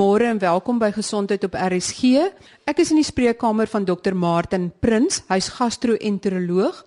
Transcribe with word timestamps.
Goeiemôre 0.00 0.30
en 0.32 0.38
welkom 0.40 0.78
by 0.80 0.88
Gesondheid 0.96 1.42
op 1.44 1.52
RSG. 1.60 2.22
Ek 2.64 2.78
is 2.80 2.88
in 2.88 2.96
die 2.96 3.04
spreekkamer 3.04 3.68
van 3.68 3.84
Dr. 3.84 4.14
Martin 4.16 4.70
Prins. 4.80 5.18
Hy's 5.28 5.50
gastro-enteroloog 5.58 6.78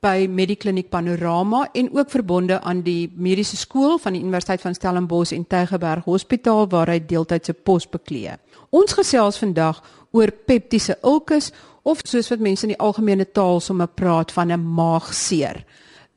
by 0.00 0.24
Medikliniek 0.24 0.88
Panorama 0.88 1.66
en 1.76 1.90
ook 1.92 2.08
verbonde 2.08 2.56
aan 2.64 2.80
die 2.80 3.10
mediese 3.12 3.58
skool 3.60 3.98
van 4.00 4.16
die 4.16 4.22
Universiteit 4.24 4.64
van 4.64 4.72
Stellenbosch 4.72 5.34
en 5.36 5.44
Tygerberg 5.44 6.08
Hospitaal 6.08 6.64
waar 6.72 6.94
hy 6.94 6.96
deeltydse 7.04 7.52
pos 7.52 7.84
beklee. 7.92 8.38
Ons 8.72 8.96
gesels 8.96 9.42
vandag 9.44 9.84
oor 10.16 10.32
peptiese 10.32 10.96
ulkus 11.04 11.52
of 11.84 12.00
soos 12.08 12.32
wat 12.32 12.40
mense 12.40 12.64
in 12.64 12.72
die 12.72 12.80
algemene 12.80 13.28
taal 13.36 13.60
sommer 13.60 13.92
praat 13.92 14.32
van 14.32 14.48
'n 14.48 14.64
maagseer. 14.80 15.60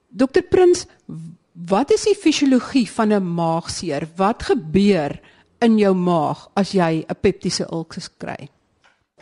Dr. 0.08 0.48
Prins, 0.48 0.88
wat 1.52 1.92
is 1.92 2.08
die 2.08 2.16
fisiologie 2.16 2.88
van 2.88 3.12
'n 3.12 3.34
maagseer? 3.36 4.08
Wat 4.16 4.44
gebeur 4.44 5.20
in 5.66 5.80
jou 5.82 5.96
maag 5.98 6.50
as 6.54 6.72
jy 6.72 7.06
'n 7.08 7.18
peptiese 7.22 7.66
ulkus 7.72 8.10
kry? 8.18 8.50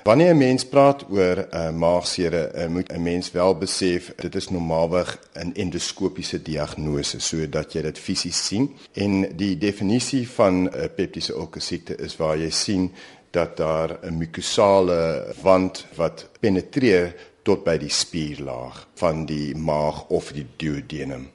Wanneer 0.04 0.34
'n 0.34 0.38
mens 0.38 0.66
praat 0.66 1.06
oor 1.10 1.38
'n 1.38 1.48
uh, 1.56 1.72
maagsere, 1.72 2.52
uh, 2.56 2.68
moet 2.68 2.92
'n 2.92 3.04
mens 3.04 3.32
wel 3.32 3.56
besef 3.56 4.16
dit 4.16 4.36
is 4.36 4.50
normaalweg 4.50 5.20
'n 5.34 5.54
endoskopiese 5.54 6.42
diagnose 6.42 7.20
sodat 7.20 7.74
jy 7.74 7.82
dit 7.82 8.00
fisies 8.00 8.46
sien. 8.48 8.76
En 8.94 9.38
die 9.38 9.58
definisie 9.58 10.30
van 10.30 10.54
'n 10.64 10.68
uh, 10.68 10.86
peptiese 10.96 11.34
ulkus 11.34 11.66
siekte 11.66 11.96
is 11.96 12.18
waar 12.18 12.38
jy 12.38 12.50
sien 12.50 12.92
dat 13.32 13.58
daar 13.58 14.00
'n 14.02 14.18
mukosale 14.18 15.34
wand 15.42 15.86
wat 15.96 16.28
penetreer 16.40 17.16
tot 17.44 17.64
by 17.64 17.78
die 17.78 17.90
spierlaag 17.90 18.88
van 18.94 19.26
die 19.26 19.56
maag 19.56 20.08
of 20.08 20.32
die 20.32 20.48
duodenum. 20.58 21.33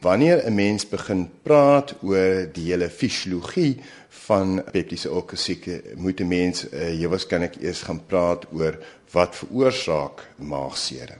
Wanneer 0.00 0.46
'n 0.46 0.54
mens 0.54 0.88
begin 0.88 1.30
praat 1.42 1.94
oor 2.02 2.48
die 2.52 2.70
hele 2.72 2.88
fisiologie 2.88 3.76
van 4.08 4.62
peptiese 4.72 5.08
ulkusieke, 5.08 5.82
moet 5.96 6.20
'n 6.20 6.28
mens 6.28 6.64
uh, 6.72 7.00
jy 7.00 7.08
waarskynlik 7.08 7.58
eers 7.60 7.82
gaan 7.82 8.00
praat 8.06 8.46
oor 8.52 8.78
wat 9.12 9.36
veroorsaak 9.36 10.28
maagsere. 10.36 11.18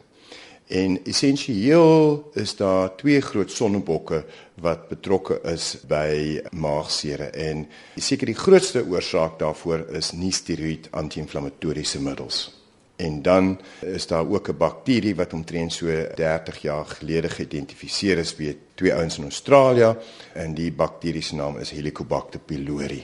En 0.67 1.05
essensieel 1.05 2.31
is 2.34 2.56
daar 2.56 2.97
twee 2.97 3.20
groot 3.20 3.50
sonnebokke 3.50 4.25
wat 4.55 4.89
betrokke 4.89 5.41
is 5.53 5.77
by 5.89 6.41
maagsere 6.50 7.25
en 7.25 7.67
seker 7.97 8.27
die 8.27 8.39
grootste 8.44 8.87
oorsaak 8.87 9.39
daarvoor 9.39 9.91
is 9.98 10.12
nie 10.12 10.33
steroïd 10.33 10.89
anti-inflammatoriese 10.91 12.00
middels. 12.00 12.61
En 13.00 13.22
dan 13.22 13.61
is 13.81 14.06
daar 14.06 14.28
ook 14.28 14.48
'n 14.48 14.56
bakterie 14.56 15.15
wat 15.17 15.33
omtrent 15.33 15.72
so 15.72 15.87
30 16.15 16.62
jaar 16.62 16.87
gelede 16.87 17.28
geïdentifiseer 17.28 18.19
is 18.19 18.37
by 18.37 18.56
twee 18.81 18.95
ouens 18.97 19.19
in 19.20 19.28
Australië 19.28 19.95
en 20.41 20.55
die 20.56 20.70
bakterie 20.73 21.23
se 21.23 21.36
naam 21.36 21.59
is 21.61 21.75
Helicobacter 21.77 22.41
pylori. 22.41 23.03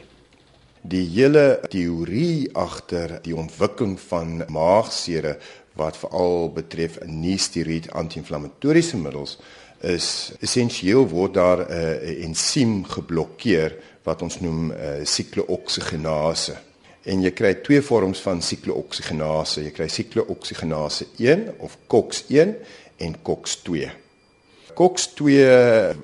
Die 0.86 1.04
hele 1.10 1.60
teorie 1.68 2.48
agter 2.56 3.18
die 3.24 3.36
ontwikkeling 3.36 3.98
van 4.00 4.44
maagsere 4.48 5.36
wat 5.76 5.98
veral 6.00 6.48
betref 6.56 7.00
nie-steroïd 7.04 7.90
anti-inflammatoriese 7.92 8.96
middels 8.96 9.36
is 9.84 10.32
essensieel 10.40 11.04
word 11.10 11.34
daar 11.34 11.66
'n 11.68 12.22
ensiem 12.30 12.84
geblokkeer 12.84 13.76
wat 14.04 14.22
ons 14.22 14.40
noem 14.40 14.72
siklooksigenase 15.04 16.56
en 17.06 17.22
jy 17.22 17.30
kry 17.30 17.52
twee 17.62 17.82
vorms 17.82 18.20
van 18.24 18.42
siklooksigenase. 18.42 19.62
Jy 19.62 19.70
kry 19.70 19.88
siklooksigenase 19.88 21.06
1 21.22 21.46
of 21.58 21.78
COX1 21.86 22.56
en 22.98 23.16
COX2. 23.22 24.05
COX2 24.76 25.24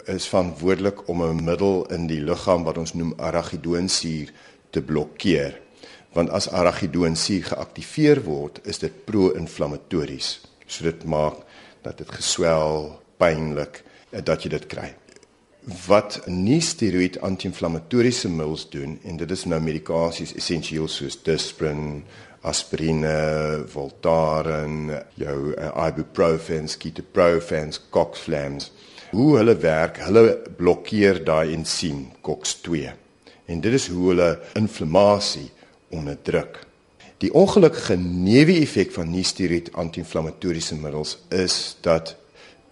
is 0.05 0.29
verantwoordelik 0.29 1.09
om 1.09 1.23
'n 1.23 1.45
middel 1.45 1.87
in 1.93 2.07
die 2.07 2.21
liggaam 2.21 2.65
wat 2.65 2.79
ons 2.79 2.95
noem 2.95 3.13
arachidoonsuur 3.17 4.33
te 4.71 4.83
blokkeer. 4.83 5.61
Want 6.13 6.31
as 6.31 6.51
arachidoonsuur 6.51 7.45
geaktiveer 7.45 8.23
word, 8.23 8.61
is 8.65 8.79
dit 8.79 9.05
pro-inflammatories. 9.05 10.41
So 10.67 10.85
dit 10.85 11.05
maak 11.05 11.37
dat 11.83 11.99
dit 11.99 12.11
geswel, 12.11 13.01
pynlik, 13.17 13.85
dat 14.25 14.43
jy 14.43 14.49
dit 14.49 14.67
kry 14.67 15.02
wat 15.87 16.21
nie 16.27 16.61
steroïd 16.61 17.21
anti-inflammatoriese 17.23 18.29
middels 18.29 18.65
doen 18.71 18.97
en 19.07 19.19
dit 19.21 19.31
is 19.31 19.45
nou 19.47 19.61
medikasies 19.63 20.35
essensieel 20.35 20.89
soos 20.91 21.19
Disprin, 21.23 22.03
aspirine, 22.43 23.63
Voltaren, 23.71 24.91
jou 25.15 25.37
uh, 25.53 25.71
ibuprofen, 25.87 26.67
ketoprofen, 26.67 27.71
coxflams. 27.95 28.73
Hoe 29.13 29.37
hulle 29.39 29.55
werk, 29.63 30.01
hulle 30.03 30.41
blokkeer 30.59 31.23
daai 31.25 31.55
ensiem 31.55 32.09
COX2. 32.27 32.89
En 33.47 33.63
dit 33.63 33.79
is 33.79 33.87
hoe 33.93 34.09
hulle 34.09 34.31
inflammasie 34.59 35.51
onderdruk. 35.95 36.59
Die 37.23 37.31
ongelukkige 37.39 37.95
neeweffek 38.01 38.91
van 38.97 39.13
nie 39.15 39.23
steroïd 39.23 39.71
anti-inflammatoriese 39.79 40.75
middels 40.81 41.21
is 41.31 41.77
dat 41.87 42.17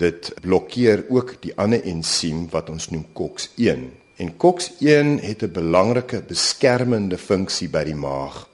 dit 0.01 0.31
blokkeer 0.41 1.05
ook 1.09 1.35
die 1.45 1.53
ander 1.61 1.85
ensiem 1.85 2.47
wat 2.53 2.71
ons 2.73 2.89
noem 2.91 3.07
COX1. 3.13 3.83
En 4.21 4.33
COX1 4.37 5.21
het 5.25 5.43
'n 5.43 5.53
belangrike 5.53 6.23
beskermende 6.27 7.19
funksie 7.19 7.69
by 7.69 7.85
die 7.85 7.95
maag 7.95 8.49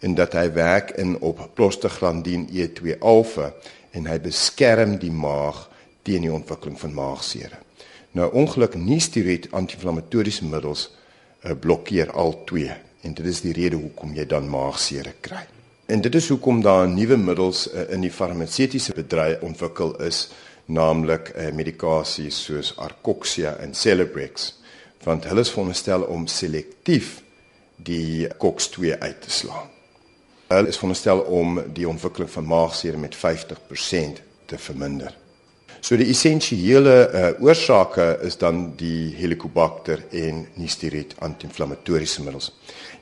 in 0.00 0.14
dat 0.14 0.32
hy 0.32 0.52
werk 0.52 0.90
in 0.90 1.18
op 1.20 1.40
prostaglandin 1.54 2.48
E2 2.52 2.98
alfa 3.00 3.52
en 3.90 4.06
hy 4.06 4.18
beskerm 4.20 4.98
die 5.00 5.12
maag 5.12 5.68
teen 6.02 6.26
die 6.26 6.32
ontwikkeling 6.32 6.78
van 6.80 6.94
maagsere. 6.94 7.58
Nou 8.12 8.32
ongelukkig 8.32 8.80
nie 8.80 9.00
steroïd 9.00 9.48
anti-inflammatoriese 9.50 10.44
middels 10.44 10.88
uh, 11.44 11.52
blokkeer 11.60 12.12
al 12.12 12.44
twee 12.44 12.72
en 13.02 13.14
dit 13.14 13.26
is 13.26 13.40
die 13.40 13.52
rede 13.52 13.76
hoekom 13.76 14.14
jy 14.14 14.26
dan 14.26 14.48
maagsere 14.48 15.12
kry. 15.20 15.44
En 15.86 16.00
dit 16.00 16.14
is 16.14 16.28
hoekom 16.28 16.62
daar 16.62 16.88
nuwe 16.88 17.16
middels 17.16 17.66
uh, 17.72 17.86
in 17.94 18.00
die 18.00 18.10
farmaseutiese 18.10 18.94
bedryf 18.96 19.42
ontwikkel 19.46 19.94
is 20.02 20.28
naamlik 20.66 21.32
uh, 21.34 21.50
medikasies 21.54 22.38
soos 22.48 22.72
Arcoxia 22.82 23.56
en 23.62 23.74
Celebrex 23.74 24.52
want 25.06 25.26
hulle 25.30 25.44
is 25.46 25.52
veronderstel 25.54 26.02
om 26.10 26.24
selektief 26.26 27.20
die 27.76 28.26
COX2 28.42 28.96
uit 28.98 29.20
te 29.22 29.30
slaan. 29.30 29.68
Hulle 30.50 30.72
is 30.72 30.78
veronderstel 30.80 31.20
om 31.30 31.60
die 31.74 31.86
ontwikkeling 31.88 32.30
van 32.30 32.48
maagsere 32.50 32.98
met 32.98 33.14
50% 33.14 34.20
te 34.50 34.58
verminder. 34.58 35.14
So 35.80 35.98
die 35.98 36.08
essensiële 36.10 36.94
uh, 37.06 37.28
oorsake 37.44 38.06
is 38.26 38.38
dan 38.40 38.72
die 38.80 39.12
Helicobacter 39.14 40.02
en 40.10 40.46
Neisseria 40.58 41.04
anti-inflammatoriese 41.22 42.24
middels. 42.26 42.50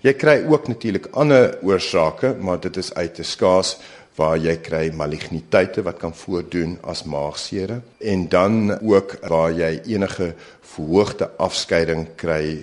Jy 0.05 0.13
kry 0.21 0.35
ook 0.51 0.69
natuurlik 0.69 1.09
ander 1.17 1.55
oorsake, 1.65 2.35
maar 2.41 2.61
dit 2.61 2.77
is 2.77 2.93
uit 2.95 3.15
te 3.15 3.25
skaars 3.25 3.77
waar 4.17 4.39
jy 4.39 4.57
kry 4.63 4.89
maligniteite 4.95 5.83
wat 5.83 5.99
kan 5.99 6.15
voordoen 6.15 6.79
as 6.83 7.05
maagsere 7.05 7.81
en 7.99 8.29
dan 8.29 8.79
ook 8.79 9.17
waar 9.29 9.53
jy 9.53 9.81
enige 9.97 10.35
verhoogde 10.75 11.31
afskeiding 11.39 12.07
kry 12.17 12.63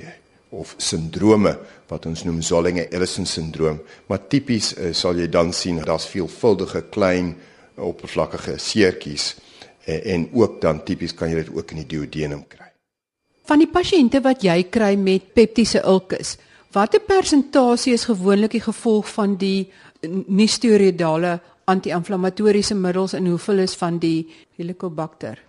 of 0.49 0.75
sindrome 0.77 1.55
wat 1.91 2.05
ons 2.07 2.23
noem 2.23 2.41
Zollinger-Ellison 2.41 3.27
sindroom 3.27 3.81
maar 4.07 4.27
tipies 4.27 4.73
uh, 4.77 4.91
sal 4.95 5.19
jy 5.19 5.27
dan 5.31 5.53
sien 5.53 5.81
daar's 5.83 6.07
veelvuldige 6.11 6.85
klein 6.91 7.35
oppervlakkige 7.75 8.57
seertjies 8.59 9.33
uh, 9.87 10.13
en 10.13 10.29
ook 10.33 10.61
dan 10.61 10.83
tipies 10.83 11.13
kan 11.13 11.31
jy 11.31 11.43
dit 11.43 11.53
ook 11.55 11.71
in 11.71 11.83
die 11.83 11.89
duodenum 11.95 12.45
kry. 12.47 12.69
Van 13.47 13.59
die 13.59 13.69
pasiënte 13.69 14.21
wat 14.23 14.43
jy 14.45 14.61
kry 14.71 14.93
met 14.99 15.33
peptiese 15.35 15.81
ulkus, 15.87 16.37
watter 16.71 17.01
persentasie 17.03 17.95
is 17.97 18.07
gewoonlik 18.07 18.53
die 18.55 18.63
gevolg 18.63 19.09
van 19.11 19.35
die 19.41 19.71
nie 20.09 20.47
steroidale 20.47 21.39
anti-inflammatoriese 21.69 22.75
middels 22.75 23.13
en 23.13 23.27
hoeveel 23.27 23.63
is 23.65 23.75
van 23.77 23.99
die 24.01 24.27
Helicobacter? 24.57 25.39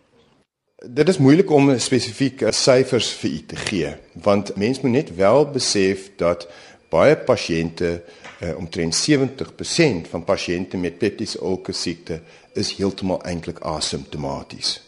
Dit 0.82 1.08
is 1.08 1.18
moeilik 1.22 1.50
om 1.50 1.70
spesifiek 1.78 2.42
syfers 2.50 3.12
vir 3.20 3.30
u 3.30 3.40
te 3.46 3.56
gee, 3.56 3.90
want 4.22 4.56
mens 4.58 4.80
moet 4.82 4.96
net 4.96 5.14
wel 5.16 5.46
besef 5.54 6.10
dat 6.18 6.48
baie 6.90 7.16
pasiënte 7.16 7.90
uh, 8.42 8.56
omtrent 8.58 8.96
70% 8.98 10.10
van 10.10 10.24
pasiënte 10.26 10.76
met 10.76 10.98
peptiese 10.98 11.38
ulkus 11.40 11.84
siekte 11.86 12.20
is 12.58 12.74
heeltemal 12.76 13.22
eintlik 13.24 13.62
asymptomaties. 13.64 14.80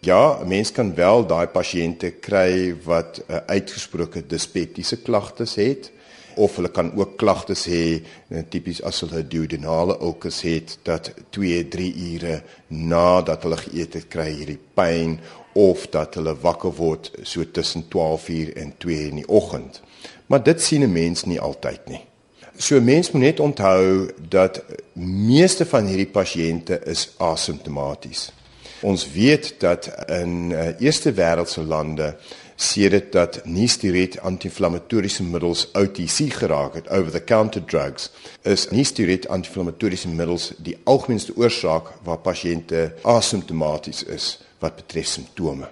Ja, 0.00 0.40
mens 0.48 0.72
kan 0.72 0.94
wel 0.96 1.26
daai 1.28 1.46
pasiënte 1.52 2.14
kry 2.24 2.72
wat 2.86 3.20
uh, 3.20 3.44
uitgesproke 3.52 4.24
dispeptiese 4.26 5.02
klagtes 5.04 5.58
het 5.60 5.92
of 6.40 6.56
hulle 6.56 6.70
kan 6.72 6.90
ook 6.96 7.16
klagtes 7.20 7.66
hê 7.68 7.84
eh, 8.00 8.42
tipies 8.52 8.80
as 8.88 9.02
hulle 9.04 9.22
duodenale 9.32 9.98
ulkus 10.00 10.40
het 10.46 10.78
dat 10.88 11.12
2 11.36 11.68
3 11.74 11.90
ure 12.12 12.40
nadat 12.68 13.44
hulle 13.46 13.60
geëet 13.60 13.98
het 13.98 14.08
kry 14.12 14.28
hierdie 14.32 14.60
pyn 14.78 15.18
of 15.60 15.86
dat 15.94 16.16
hulle 16.18 16.34
wakker 16.42 16.72
word 16.78 17.10
so 17.22 17.44
tussen 17.44 17.88
12 17.88 18.28
uur 18.28 18.52
en 18.56 18.74
2 18.78 19.08
in 19.08 19.22
die 19.22 19.28
oggend. 19.28 19.82
Maar 20.26 20.42
dit 20.42 20.62
sien 20.62 20.82
'n 20.82 20.92
mens 20.92 21.24
nie 21.24 21.40
altyd 21.40 21.88
nie. 21.88 22.04
So 22.56 22.76
'n 22.76 22.84
mens 22.84 23.10
moet 23.10 23.22
net 23.22 23.40
onthou 23.40 24.10
dat 24.28 24.62
meeste 25.32 25.66
van 25.66 25.86
hierdie 25.86 26.12
pasiënte 26.12 26.80
is 26.84 27.10
asymptomaties. 27.16 28.32
Ons 28.80 29.12
weet 29.12 29.54
dat 29.58 29.90
in 30.06 30.50
uh, 30.50 30.80
eerste 30.80 31.12
wêreldse 31.12 31.62
lande 31.62 32.16
sedert 32.60 33.12
dat 33.12 33.40
nie-steroïd 33.48 34.18
anti-inflammatoriese 34.20 35.24
middels 35.24 35.64
OTC 35.72 36.28
geraak 36.36 36.76
het, 36.76 36.90
over-the-counter 36.92 37.64
drugs, 37.64 38.10
is 38.42 38.66
nie-steroïd 38.70 39.28
anti-inflammatoriese 39.28 40.08
middels 40.12 40.50
die 40.58 40.76
algemeenste 40.84 41.32
oorsaak 41.40 41.88
waar 42.04 42.20
pasiënte 42.24 42.90
asymptomaties 43.02 44.04
is 44.04 44.30
wat 44.60 44.76
betref 44.76 45.08
simptome. 45.08 45.70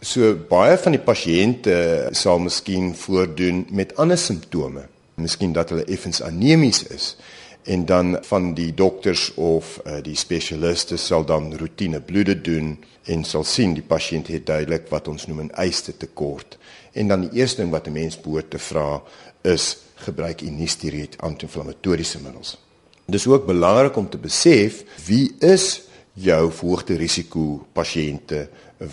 So 0.00 0.32
baie 0.48 0.78
van 0.80 0.94
die 0.96 1.02
pasiënte 1.02 1.74
sal 2.16 2.38
miskien 2.40 2.94
voordoen 2.96 3.66
met 3.74 3.96
ander 4.00 4.18
simptome, 4.18 4.86
miskien 5.20 5.52
dat 5.52 5.74
hulle 5.74 5.84
effens 5.90 6.22
anemies 6.24 6.84
is 6.94 7.14
en 7.62 7.84
dan 7.86 8.18
van 8.22 8.54
die 8.54 8.74
dokters 8.74 9.34
of 9.34 9.80
uh, 9.86 9.98
die 10.02 10.16
spesialiste 10.16 10.96
sal 10.96 11.24
dan 11.24 11.56
rotine 11.56 12.00
bloede 12.00 12.40
doen 12.40 12.78
en 13.04 13.24
sal 13.24 13.44
sien 13.44 13.74
die 13.74 13.84
pasiënt 13.86 14.30
het 14.32 14.46
duidelik 14.46 14.88
wat 14.88 15.08
ons 15.08 15.26
noem 15.26 15.40
'n 15.40 15.52
yster 15.66 15.96
tekort. 15.96 16.58
En 16.92 17.08
dan 17.08 17.20
die 17.20 17.38
eerste 17.40 17.62
ding 17.62 17.70
wat 17.70 17.86
'n 17.86 17.92
mens 17.92 18.20
behoort 18.20 18.50
te 18.50 18.58
vra 18.58 19.02
is 19.42 19.76
gebruik 19.94 20.42
steroïd 20.64 21.16
anti-inflammatoriese 21.18 22.20
middels. 22.20 22.58
Dit 23.06 23.20
is 23.20 23.26
ook 23.26 23.46
belangrik 23.46 23.96
om 23.96 24.08
te 24.08 24.18
besef 24.18 24.84
wie 25.06 25.34
is 25.38 25.82
jou 26.12 26.52
verhoogde 26.52 26.94
risiko 26.94 27.66
pasiënte 27.72 28.48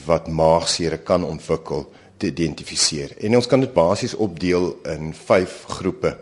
wat 0.05 0.27
maagseer 0.27 0.97
kan 0.97 1.23
ontwikkel 1.23 1.91
te 2.17 2.27
identifiseer. 2.27 3.13
En 3.21 3.35
ons 3.35 3.47
kan 3.47 3.59
dit 3.59 3.73
basies 3.73 4.15
opdeel 4.15 4.79
in 4.89 5.13
5 5.13 5.63
groepe. 5.67 6.17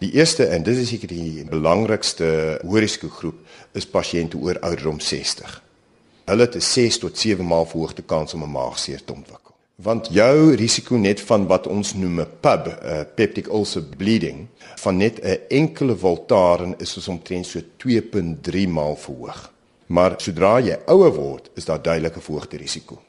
Die 0.00 0.14
eerste 0.16 0.46
en 0.48 0.62
dit 0.64 0.78
is 0.80 0.88
seker 0.88 1.10
die 1.12 1.42
belangrikste 1.44 2.26
hoërisikogroep 2.64 3.76
is 3.76 3.84
pasiënte 3.84 4.38
oor 4.40 4.56
ouderdom 4.64 4.96
60. 5.04 5.58
Hulle 6.30 6.46
het 6.46 6.56
'n 6.56 6.60
6 6.60 6.98
tot 6.98 7.18
7 7.18 7.46
maal 7.46 7.66
verhoogde 7.66 8.02
kans 8.02 8.34
om 8.34 8.42
'n 8.42 8.50
maagseer 8.50 9.04
te 9.04 9.12
ontwikkel. 9.12 9.54
Want 9.76 10.08
jou 10.10 10.54
risiko 10.54 10.96
net 10.96 11.20
van 11.20 11.46
wat 11.46 11.66
ons 11.66 11.94
noem 11.94 12.20
'n 12.20 12.26
PUB, 12.40 12.66
'n 12.66 13.06
peptic 13.14 13.46
ulcer 13.46 13.82
bleeding, 13.82 14.46
van 14.76 14.96
net 14.96 15.20
'n 15.22 15.38
enkele 15.48 15.96
Voltaren 15.96 16.74
is 16.78 16.90
soos 16.90 17.08
omtrent 17.08 17.46
so 17.46 17.60
2.3 17.76 18.68
maal 18.68 18.96
verhoog. 18.96 19.52
Maar 19.86 20.14
sodra 20.16 20.60
jy 20.60 20.78
ouer 20.86 21.14
word, 21.14 21.50
is 21.54 21.64
daar 21.64 21.82
duidelike 21.82 22.20
verhoogde 22.20 22.56
risiko. 22.56 23.02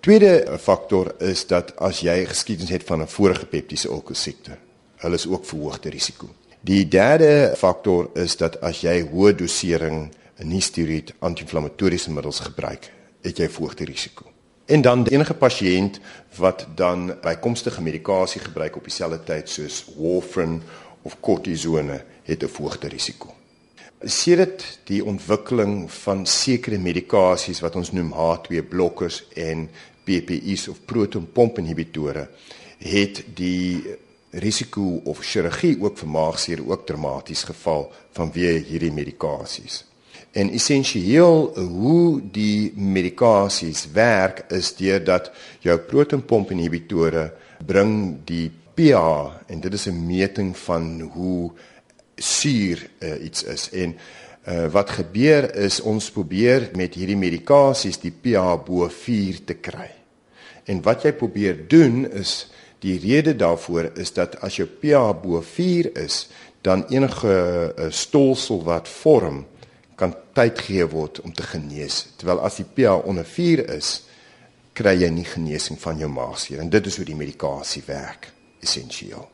Tweede 0.00 0.58
faktor 0.58 1.14
is 1.18 1.46
dat 1.46 1.76
as 1.76 2.00
jy 2.00 2.24
geskiedenis 2.26 2.70
het 2.70 2.84
van 2.84 3.00
'n 3.00 3.06
vorige 3.06 3.46
peptiese 3.46 3.88
ulcer 3.88 4.16
siekte, 4.16 4.58
hulle 5.04 5.20
is 5.20 5.28
ook 5.28 5.44
verhoogde 5.44 5.92
risiko. 5.92 6.28
Die 6.64 6.88
derde 6.88 7.52
faktor 7.60 8.08
is 8.16 8.38
dat 8.40 8.56
as 8.64 8.80
jy 8.80 9.02
hoë 9.04 9.34
dosering 9.36 10.06
nie 10.48 10.62
steroïd 10.64 11.12
anti-inflammatoriese 11.20 12.12
middels 12.12 12.40
gebruik, 12.46 12.88
het 13.24 13.38
jy 13.38 13.48
verhoogde 13.52 13.84
risiko. 13.88 14.24
En 14.64 14.80
dan 14.80 15.04
enige 15.12 15.34
pasiënt 15.36 16.00
wat 16.38 16.64
dan 16.74 17.12
bykomstige 17.20 17.82
medikasie 17.84 18.40
gebruik 18.40 18.76
op 18.76 18.88
dieselfde 18.88 19.20
tyd 19.28 19.48
soos 19.52 19.82
warfarin 19.98 20.62
of 21.04 21.18
kortisone, 21.20 22.00
het 22.24 22.42
'n 22.42 22.48
verhoogde 22.48 22.88
risiko. 22.88 23.34
Sedert 24.00 24.78
die 24.84 25.04
ontwikkeling 25.04 25.92
van 25.92 26.26
sekere 26.26 26.78
medikasies 26.78 27.60
wat 27.60 27.76
ons 27.76 27.92
noem 27.92 28.12
H2 28.12 28.62
blokkers 28.68 29.24
en 29.34 29.68
PPI's 30.04 30.68
of 30.68 30.84
protonpomp-inhibitore, 30.84 32.28
het 32.78 33.24
die 33.34 33.96
risiko 34.42 35.00
of 35.04 35.22
chirurgie 35.22 35.76
ook 35.80 35.98
vir 35.98 36.08
maagseer 36.08 36.62
ook 36.66 36.86
dramaties 36.86 37.44
geval 37.44 37.90
vanweë 38.16 38.58
hierdie 38.68 38.92
medikasies. 38.92 39.84
En 40.34 40.50
essensieel 40.50 41.52
hoe 41.54 42.20
die 42.32 42.72
medikasies 42.74 43.86
werk 43.94 44.44
is 44.50 44.72
deurdat 44.74 45.30
jou 45.62 45.76
protonpomp 45.78 46.50
inhibitore 46.50 47.28
bring 47.66 48.16
die 48.26 48.50
pH 48.74 49.46
en 49.46 49.60
dit 49.60 49.72
is 49.72 49.86
'n 49.86 50.06
meting 50.06 50.56
van 50.56 51.00
hoe 51.00 51.52
suur 52.16 52.90
uh, 52.98 53.24
iets 53.24 53.42
is 53.42 53.70
en 53.70 53.94
uh, 54.48 54.66
wat 54.66 54.90
gebeur 54.90 55.54
is 55.54 55.80
ons 55.80 56.10
probeer 56.10 56.70
met 56.76 56.94
hierdie 56.94 57.16
medikasies 57.16 57.98
die 57.98 58.12
pH 58.12 58.64
bo 58.66 58.88
4 58.88 59.44
te 59.44 59.54
kry. 59.54 59.90
En 60.64 60.82
wat 60.82 61.02
jy 61.02 61.12
probeer 61.12 61.68
doen 61.68 62.04
is 62.10 62.50
Die 62.82 62.98
rede 62.98 63.36
daarvoor 63.36 63.92
is 63.94 64.12
dat 64.12 64.36
as 64.44 64.58
jou 64.58 64.66
pH 64.68 65.20
bo 65.22 65.40
4 65.40 65.94
is, 65.96 66.26
dan 66.64 66.84
enige 66.88 67.34
uh, 67.76 67.90
stolsel 67.92 68.62
wat 68.64 68.88
vorm 68.88 69.44
kan 70.00 70.14
tyd 70.34 70.58
gee 70.66 70.86
word 70.88 71.20
om 71.20 71.32
te 71.32 71.44
genees. 71.46 72.06
Terwyl 72.16 72.40
as 72.44 72.58
die 72.60 72.66
pH 72.66 73.04
onder 73.04 73.26
4 73.28 73.66
is, 73.76 73.90
kry 74.74 74.96
jy 74.98 75.10
nie 75.12 75.26
genesing 75.28 75.78
van 75.80 76.00
jou 76.00 76.08
maagseer 76.10 76.64
en 76.64 76.72
dit 76.72 76.88
is 76.90 76.96
hoe 76.98 77.06
die 77.06 77.18
medikasie 77.18 77.84
werk 77.86 78.32
essensieel. 78.64 79.28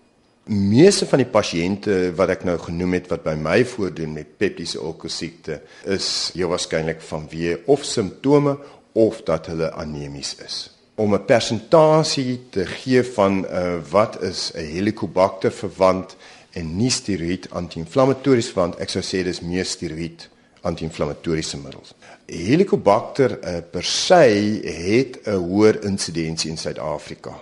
Meeste 0.50 1.06
van 1.06 1.22
die 1.22 1.31
pasiënte 1.31 2.10
wat 2.19 2.34
ek 2.34 2.44
nou 2.48 2.56
genoem 2.60 2.98
het 2.98 3.08
wat 3.12 3.22
by 3.25 3.37
my 3.38 3.60
voordoen 3.64 4.16
met 4.19 4.34
peptiese 4.40 4.81
ulkusiekte 4.82 5.60
is 5.88 6.10
heel 6.34 6.50
waarskynlik 6.50 7.00
vanweë 7.06 7.62
of 7.72 7.87
simptome 7.87 8.58
of 8.98 9.22
dat 9.28 9.48
hulle 9.52 9.70
anemies 9.78 10.34
is 10.44 10.60
om 11.00 11.14
'n 11.14 11.25
persentasie 11.25 12.41
te 12.50 12.67
gee 12.67 13.02
van 13.02 13.44
uh, 13.44 13.76
wat 13.91 14.23
is 14.23 14.52
'n 14.55 14.64
helicobacter 14.76 15.52
verwant 15.52 16.17
en 16.52 16.76
nie 16.76 16.91
steroïd 16.91 17.50
anti-inflammatories 17.50 18.50
verwant 18.52 18.79
ek 18.79 18.88
sou 18.88 19.02
sê 19.02 19.23
dis 19.25 19.41
meer 19.41 19.64
steroïd 19.64 20.29
anti-inflammatoriese 20.61 21.56
middels. 21.56 21.94
Helicobacter 22.26 23.38
uh, 23.38 23.56
per 23.70 23.85
se 23.85 24.23
het 24.64 25.19
'n 25.25 25.41
hoër 25.49 25.85
insidensie 25.85 26.50
in 26.50 26.58
Suid-Afrika. 26.58 27.32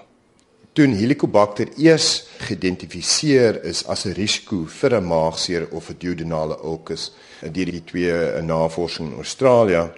Toe 0.73 0.87
Helicobacter 0.87 1.69
eers 1.77 2.27
geïdentifiseer 2.39 3.65
is 3.65 3.87
as 3.87 4.05
'n 4.05 4.13
risiko 4.13 4.65
vir 4.67 4.95
'n 4.95 5.07
maagseer 5.07 5.69
of 5.71 5.89
'n 5.89 5.97
duodenale 5.99 6.59
ulcus 6.63 7.13
deur 7.53 7.71
die 7.71 7.85
twee 7.85 8.43
navorsing 8.43 9.11
in 9.11 9.17
Australië 9.17 9.91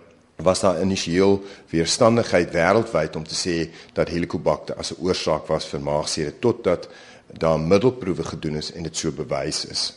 was 0.42 0.60
daar 0.60 0.82
initieel 0.82 1.44
weerstandigheid 1.70 2.50
wêreldwyd 2.52 3.16
om 3.16 3.24
te 3.24 3.34
sê 3.34 3.70
dat 3.92 4.08
helicobacter 4.08 4.76
as 4.76 4.92
'n 4.92 5.02
oorsaak 5.02 5.46
was 5.46 5.64
vir 5.66 5.80
maagseer 5.80 6.38
totdat 6.38 6.88
daar 7.26 7.60
middelproewe 7.60 8.24
gedoen 8.24 8.56
is 8.56 8.72
en 8.72 8.82
dit 8.82 8.96
so 8.96 9.10
bewys 9.12 9.64
is. 9.66 9.94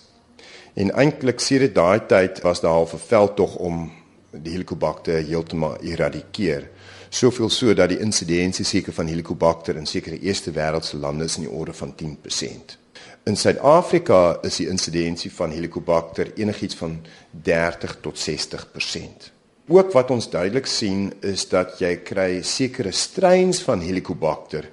En 0.74 0.92
eintlik 0.92 1.40
sedert 1.40 1.76
daai 1.76 2.06
tyd 2.06 2.42
was 2.42 2.62
daar 2.62 2.72
al 2.72 2.90
'n 2.94 2.98
veldtog 2.98 3.56
om 3.56 3.92
die 4.32 4.52
helicobacter 4.52 5.26
heeltemal 5.26 5.78
eradikeer. 5.78 6.70
Soveel 7.10 7.50
so 7.50 7.74
dat 7.74 7.90
die 7.90 8.00
insidensie 8.00 8.66
seker 8.66 8.94
van 8.94 9.08
helicobacter 9.08 9.76
in 9.76 9.86
sekere 9.86 10.20
eerste 10.20 10.52
wêreldse 10.52 10.98
lande 10.98 11.24
is 11.24 11.36
in 11.38 11.44
die 11.46 11.52
orde 11.52 11.74
van 11.74 11.96
10%. 11.96 12.78
In 13.24 13.38
Suid-Afrika 13.38 14.38
is 14.42 14.56
die 14.56 14.68
insidensie 14.68 15.32
van 15.32 15.52
helicobacter 15.52 16.34
enigiets 16.36 16.76
van 16.76 17.06
30 17.32 17.98
tot 18.02 18.30
60%. 18.30 19.33
Ook 19.68 19.94
wat 19.96 20.10
ons 20.12 20.26
duidelik 20.30 20.66
sien 20.68 21.14
is 21.24 21.46
dat 21.48 21.78
jy 21.80 21.94
kry 22.04 22.42
sekere 22.44 22.92
strains 22.92 23.62
van 23.64 23.80
Helicobacter 23.80 24.66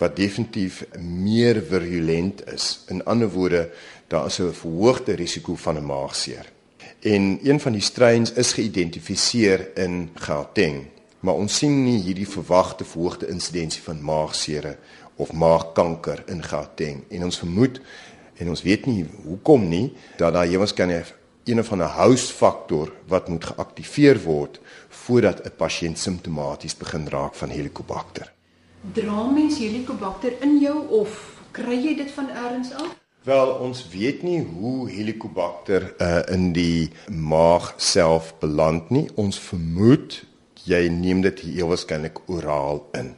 wat 0.00 0.16
definitief 0.18 0.80
meer 0.98 1.60
virulent 1.62 2.42
is. 2.50 2.80
In 2.90 3.04
ander 3.06 3.30
woorde, 3.30 3.68
daar 4.10 4.26
is 4.26 4.40
'n 4.40 4.50
verhoogde 4.50 5.14
risiko 5.14 5.54
van 5.54 5.78
'n 5.78 5.86
maagseer. 5.86 6.50
En 7.00 7.38
een 7.42 7.60
van 7.60 7.72
die 7.72 7.80
strains 7.80 8.32
is 8.32 8.52
geïdentifiseer 8.52 9.76
in 9.76 10.10
Gauteng, 10.14 10.86
maar 11.20 11.34
ons 11.34 11.56
sien 11.56 11.84
nie 11.84 12.02
hierdie 12.02 12.28
verwagte 12.28 12.84
verhoogde 12.84 13.28
insidensie 13.28 13.82
van 13.82 14.02
maagseere 14.02 14.76
of 15.16 15.32
maagkanker 15.32 16.22
in 16.26 16.42
Gauteng 16.42 17.04
en 17.08 17.24
ons 17.24 17.38
vermoed 17.38 17.80
en 18.36 18.48
ons 18.48 18.62
weet 18.62 18.86
nie 18.86 19.06
hoekom 19.24 19.68
nie 19.68 19.92
dat 20.16 20.32
daar 20.32 20.46
ewens 20.46 20.74
kan 20.74 20.90
een 21.44 21.64
van 21.64 21.78
'n 21.78 21.94
house 21.98 22.32
faktor 22.32 22.92
wat 23.06 23.28
moet 23.28 23.44
geaktiveer 23.44 24.22
word 24.22 24.60
voordat 24.88 25.44
'n 25.44 25.56
pasiënt 25.56 25.98
simptomaties 25.98 26.76
begin 26.76 27.08
raak 27.08 27.34
van 27.34 27.48
helicobacter. 27.48 28.32
Dra 28.92 29.30
mens 29.30 29.58
helicobacter 29.58 30.32
in 30.40 30.58
jou 30.58 30.88
of 30.88 31.40
kry 31.50 31.76
jy 31.84 31.96
dit 31.96 32.10
van 32.10 32.28
elders 32.28 32.72
af? 32.72 33.00
Wel, 33.22 33.50
ons 33.62 33.88
weet 33.88 34.22
nie 34.22 34.40
hoe 34.42 34.90
helicobacter 34.90 35.94
uh, 35.98 36.18
in 36.34 36.52
die 36.52 36.90
maag 37.06 37.74
self 37.76 38.34
beland 38.38 38.90
nie. 38.90 39.08
Ons 39.14 39.38
vermoed 39.38 40.24
jy 40.66 40.88
neem 40.88 41.20
dit 41.22 41.40
heel 41.40 41.70
waarskynlik 41.70 42.18
oraal 42.26 42.82
in. 42.98 43.14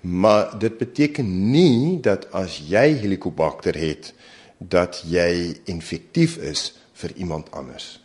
Maar 0.00 0.58
dit 0.58 0.78
beteken 0.78 1.50
nie 1.50 2.00
dat 2.00 2.32
as 2.32 2.62
jy 2.68 2.94
helicobacter 3.00 3.76
het 3.76 4.14
dat 4.58 5.02
jy 5.08 5.56
infektief 5.64 6.36
is 6.36 6.72
vir 7.00 7.14
iemand 7.16 7.50
anders. 7.50 8.00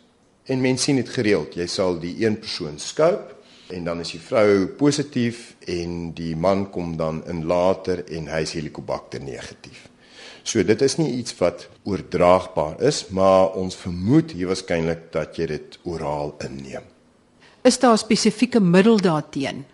En 0.50 0.60
mense 0.60 0.84
sien 0.84 0.98
dit 0.98 1.08
gereeld. 1.08 1.54
Jy 1.54 1.66
sal 1.70 1.98
die 2.02 2.14
een 2.24 2.38
persoon 2.38 2.78
skoop 2.78 3.36
en 3.70 3.84
dan 3.86 4.00
is 4.02 4.10
die 4.16 4.22
vrou 4.22 4.66
positief 4.78 5.54
en 5.70 6.10
die 6.18 6.34
man 6.36 6.66
kom 6.74 6.96
dan 6.98 7.22
in 7.30 7.44
later 7.46 8.02
en 8.10 8.26
hy 8.32 8.42
is 8.42 8.54
helicobacter 8.58 9.22
negatief. 9.22 9.86
So 10.42 10.62
dit 10.66 10.82
is 10.82 10.96
nie 10.98 11.12
iets 11.20 11.36
wat 11.38 11.68
oordraagbaar 11.84 12.80
is, 12.82 13.04
maar 13.14 13.52
ons 13.60 13.76
vermoed 13.76 14.32
hier 14.34 14.50
waarskynlik 14.50 15.10
dat 15.14 15.36
jy 15.38 15.46
dit 15.52 15.78
oraal 15.84 16.34
inneem. 16.42 16.86
Is 17.62 17.78
daar 17.78 17.92
'n 17.92 17.98
spesifieke 17.98 18.60
middel 18.60 18.96
daarteen? 18.96 19.64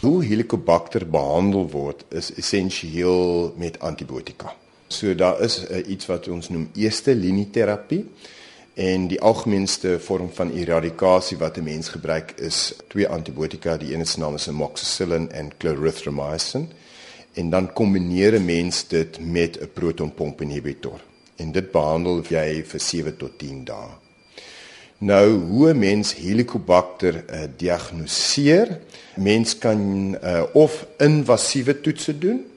Hoe 0.00 0.24
Helicobacter 0.24 1.06
behandel 1.06 1.68
word 1.70 2.04
is 2.10 2.34
essensieel 2.34 3.54
met 3.56 3.78
antibiotika. 3.78 4.56
So 4.92 5.14
daar 5.14 5.40
is 5.40 5.62
uh, 5.70 5.80
iets 5.88 6.06
wat 6.06 6.28
ons 6.28 6.50
noem 6.52 6.68
eerste 6.76 7.14
linie 7.16 7.48
terapie 7.50 8.04
en 8.74 9.06
die 9.08 9.20
algemeenste 9.20 9.96
vorm 10.00 10.28
van 10.36 10.52
eradikasie 10.52 11.38
wat 11.40 11.56
'n 11.56 11.64
mens 11.64 11.88
gebruik 11.88 12.34
is 12.36 12.74
twee 12.88 13.08
antibiotika, 13.08 13.76
die 13.76 13.94
een 13.94 14.06
se 14.06 14.20
naam 14.20 14.34
is 14.34 14.48
amoxicillin 14.48 15.30
en 15.30 15.50
clarithromycin 15.58 16.68
en 17.34 17.50
dan 17.50 17.72
kombineer 17.72 18.34
'n 18.34 18.44
mens 18.44 18.88
dit 18.88 19.18
met 19.20 19.60
'n 19.60 19.70
protonpomp 19.72 20.40
inhibitor 20.40 21.00
en 21.36 21.52
dit 21.52 21.70
behandel 21.70 22.22
jy 22.28 22.64
vir 22.64 22.80
7 22.80 23.16
tot 23.16 23.38
10 23.38 23.64
dae. 23.64 23.90
Nou 24.98 25.28
hoe 25.38 25.72
'n 25.72 25.78
mens 25.78 26.14
Helicobacter 26.14 27.14
uh, 27.14 27.40
diagnoseer? 27.56 28.78
Mens 29.16 29.58
kan 29.58 30.16
uh, 30.24 30.42
of 30.52 30.86
invasiewe 30.98 31.80
toetse 31.80 32.18
doen 32.18 32.51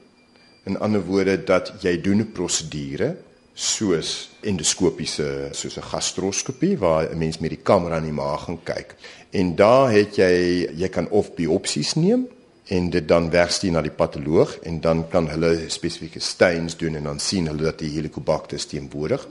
In 0.66 0.78
ander 0.82 1.04
woorde 1.06 1.36
dat 1.46 1.72
jy 1.80 2.00
doen 2.02 2.20
'n 2.20 2.32
prosedure 2.32 3.16
soos 3.54 4.30
endoskopiese 4.40 5.48
soos 5.52 5.76
'n 5.76 5.88
gastroskopie 5.92 6.78
waar 6.78 7.08
'n 7.10 7.18
mens 7.18 7.38
met 7.38 7.50
die 7.50 7.62
kamera 7.62 7.96
in 7.96 8.02
die 8.02 8.12
maag 8.12 8.44
gaan 8.44 8.62
kyk. 8.62 8.94
En 9.30 9.54
daar 9.54 9.90
het 9.92 10.16
jy 10.16 10.68
jy 10.74 10.88
kan 10.88 11.08
of 11.08 11.34
biopsies 11.34 11.94
neem 11.94 12.28
en 12.66 12.90
dit 12.90 13.08
dan 13.08 13.30
wegstuur 13.30 13.72
na 13.72 13.80
die 13.80 13.90
patoloog 13.90 14.58
en 14.58 14.80
dan 14.80 15.08
kan 15.08 15.28
hulle 15.28 15.64
spesifieke 15.66 16.20
stains 16.20 16.76
doen 16.76 16.94
en 16.94 17.02
dan 17.02 17.18
sien 17.18 17.46
hulle 17.46 17.62
dat 17.62 17.78
die 17.78 17.90
Helicobacter 17.90 18.66
teenwoordig. 18.66 19.28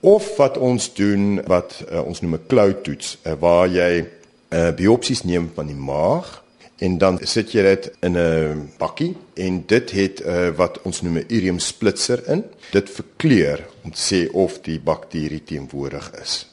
Of 0.00 0.36
wat 0.36 0.58
ons 0.58 0.94
doen 0.94 1.42
wat 1.46 1.84
uh, 1.92 2.06
ons 2.06 2.20
noem 2.20 2.34
'n 2.34 2.46
cloud 2.46 2.84
toets 2.84 3.18
uh, 3.22 3.32
waar 3.38 3.68
jy 3.68 4.06
uh, 4.48 4.70
biopsies 4.74 5.22
neem 5.22 5.50
van 5.54 5.66
die 5.66 5.78
maag 5.78 6.42
en 6.78 6.98
dan 6.98 7.18
sit 7.22 7.52
jy 7.52 7.62
dit 7.62 7.88
in 8.04 8.16
'n 8.18 8.70
bakkie 8.78 9.14
en 9.34 9.62
dit 9.66 9.90
het 9.90 10.20
uh, 10.20 10.48
wat 10.56 10.82
ons 10.82 11.02
noem 11.02 11.18
'n 11.18 11.28
urium 11.28 11.58
splitser 11.58 12.22
in. 12.28 12.44
Dit 12.72 12.90
verkleur 12.90 13.66
om 13.84 13.90
te 13.92 14.00
sê 14.00 14.30
of 14.32 14.60
die 14.60 14.80
bakterie 14.80 15.42
teenwoordig 15.44 16.10
is. 16.22 16.46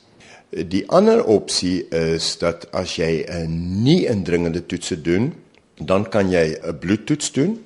Die 0.49 0.83
ander 0.89 1.23
opsie 1.25 1.87
is 1.89 2.37
dat 2.37 2.71
as 2.71 2.95
jy 2.95 3.25
'n 3.27 3.83
nie 3.83 4.05
indringende 4.05 4.65
toetse 4.65 5.01
doen, 5.01 5.33
dan 5.75 6.09
kan 6.09 6.29
jy 6.29 6.57
'n 6.61 6.77
bloedtoets 6.79 7.31
doen. 7.31 7.63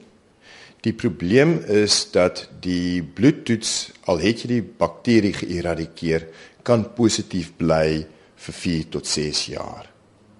Die 0.82 0.94
probleem 0.94 1.60
is 1.68 2.12
dat 2.12 2.50
die 2.60 3.04
bloedtoets 3.04 3.92
al 4.06 4.20
het 4.20 4.42
jy 4.42 4.48
die 4.48 4.64
bakterie 4.78 5.34
geëradikeer, 5.34 6.28
kan 6.64 6.94
positief 6.94 7.52
bly 7.58 8.06
vir 8.36 8.54
4 8.54 8.90
tot 8.90 9.08
6 9.08 9.46
jaar. 9.46 9.97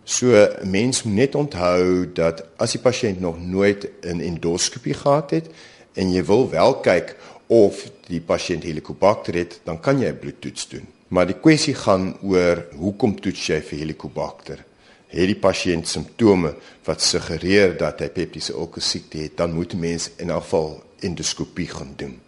So 0.08 0.48
mens 0.64 1.04
moet 1.04 1.14
net 1.14 1.36
onthou 1.36 2.08
dat 2.16 2.46
as 2.64 2.78
die 2.78 2.80
pasiënt 2.80 3.20
nog 3.20 3.42
nooit 3.44 3.90
'n 4.08 4.22
endoskopie 4.24 4.94
gehad 4.94 5.32
het 5.32 5.48
en 5.94 6.14
jy 6.14 6.24
wil 6.24 6.50
wel 6.50 6.80
kyk 6.80 7.16
of 7.48 7.92
die 8.08 8.22
pasiënt 8.22 8.64
Helicobacter 8.64 9.34
het, 9.36 9.60
dan 9.64 9.80
kan 9.80 10.00
jy 10.00 10.08
'n 10.08 10.20
bloedtoets 10.20 10.68
doen. 10.68 10.88
Maar 11.08 11.26
die 11.26 11.40
kwessie 11.40 11.76
gaan 11.76 12.18
oor 12.22 12.66
hoekom 12.76 13.20
toets 13.20 13.48
jy 13.48 13.62
vir 13.62 13.80
Helicobacter? 13.80 14.64
Het 15.08 15.28
die 15.28 15.40
pasiënt 15.40 15.88
simptome 15.88 16.56
wat 16.84 17.02
suggereer 17.02 17.78
dat 17.78 18.00
hy 18.00 18.10
peptiese 18.10 18.54
ulkus 18.54 18.90
siekte 18.90 19.18
het, 19.18 19.38
dan 19.38 19.54
moet 19.54 19.74
mens 19.74 20.10
in 20.18 20.30
elk 20.30 20.44
geval 20.44 20.84
endoskopie 21.00 21.68
gaan 21.68 21.94
doen. 21.96 22.20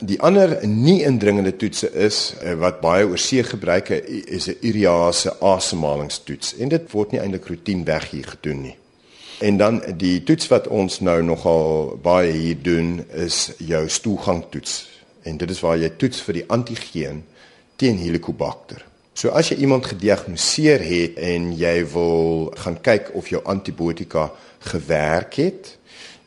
Die 0.00 0.20
ander 0.20 0.66
nie 0.66 1.02
indringende 1.04 1.52
toetse 1.56 1.90
is 1.92 2.32
eh, 2.40 2.54
wat 2.56 2.78
baie 2.80 3.04
oorsee 3.04 3.42
gebruik 3.44 3.90
is 3.90 4.48
'n 4.48 4.56
urease 4.60 5.40
asemhalingstoets 5.40 6.56
en 6.56 6.68
dit 6.68 6.90
word 6.92 7.12
nie 7.12 7.20
eintlik 7.20 7.46
roetine 7.46 8.00
hier 8.10 8.24
gedoen 8.24 8.62
nie. 8.62 8.76
En 9.40 9.56
dan 9.56 9.82
die 9.96 10.22
toets 10.22 10.48
wat 10.48 10.68
ons 10.68 11.00
nou 11.00 11.22
nogal 11.22 11.98
baie 12.02 12.32
hier 12.32 12.62
doen 12.62 13.04
is 13.12 13.52
jou 13.58 13.88
stoelgangtoets. 13.88 14.88
En 15.22 15.36
dit 15.36 15.50
is 15.50 15.60
waar 15.60 15.78
jy 15.78 15.88
toets 15.96 16.20
vir 16.20 16.34
die 16.34 16.44
antigeen 16.48 17.24
teen 17.76 17.98
Helicobacter. 17.98 18.84
So 19.12 19.28
as 19.28 19.48
jy 19.48 19.56
iemand 19.56 19.86
gediagnoseer 19.86 20.80
het 20.80 21.18
en 21.18 21.52
jy 21.56 21.84
wil 21.92 22.52
gaan 22.56 22.80
kyk 22.80 23.10
of 23.14 23.28
jou 23.28 23.42
antibiotika 23.44 24.30
gewerk 24.58 25.34
het, 25.34 25.76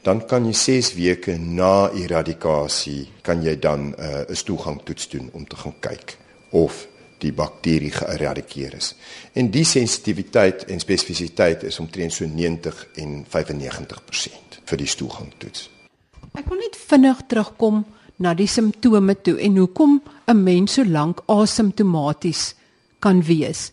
dan 0.03 0.25
kan 0.27 0.45
jy 0.45 0.53
6 0.53 0.93
weke 0.99 1.37
na 1.39 1.89
eradikasie 1.95 3.07
kan 3.23 3.43
jy 3.43 3.55
dan 3.59 3.93
uh, 3.95 4.05
'n 4.05 4.31
uh, 4.31 4.35
stoelgangtoets 4.35 5.09
doen 5.09 5.29
om 5.33 5.47
te 5.47 5.55
gaan 5.55 5.75
kyk 5.79 6.17
of 6.51 6.87
die 7.23 7.31
bakterie 7.31 7.91
geëradikeer 7.91 8.75
is. 8.75 8.95
En 9.33 9.51
die 9.51 9.63
sensitiwiteit 9.63 10.65
en 10.65 10.79
spesifisiteit 10.79 11.63
is 11.63 11.79
omtrent 11.79 12.13
so 12.13 12.25
90 12.25 12.87
en 12.95 13.25
95% 13.25 14.59
vir 14.65 14.77
die 14.77 14.87
stoelgangtoets. 14.87 15.69
Ek 16.33 16.49
wil 16.49 16.59
net 16.59 16.75
vinnig 16.75 17.21
terugkom 17.27 17.85
na 18.17 18.33
die 18.33 18.47
simptome 18.47 19.15
toe 19.21 19.37
en 19.39 19.57
hoekom 19.57 20.01
'n 20.27 20.43
mens 20.43 20.73
so 20.73 20.83
lank 20.83 21.21
asymptomaties 21.27 22.55
kan 22.99 23.23
wees. 23.23 23.71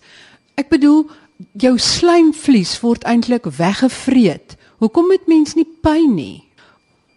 Ek 0.54 0.68
bedoel 0.68 1.10
jou 1.52 1.78
slijmvlies 1.78 2.80
word 2.80 3.04
eintlik 3.04 3.44
weggevreet 3.44 4.56
Hoekom 4.80 5.10
het 5.12 5.26
mens 5.28 5.52
nie 5.58 5.66
pyn 5.84 6.14
nie? 6.16 6.38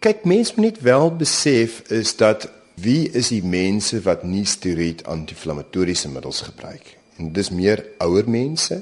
Kyk, 0.04 0.26
mens 0.28 0.50
moet 0.58 0.66
net 0.66 0.80
wel 0.84 1.14
besef 1.16 1.78
is 1.96 2.10
dat 2.20 2.50
wie 2.84 3.06
is 3.16 3.30
die 3.32 3.40
mense 3.40 4.02
wat 4.04 4.26
nie 4.28 4.44
steroïd 4.44 5.06
anti-inflammatoriese 5.08 6.12
middels 6.12 6.42
gebruik? 6.44 6.90
En 7.16 7.32
dis 7.32 7.54
meer 7.56 7.86
ouer 8.04 8.28
mense 8.28 8.82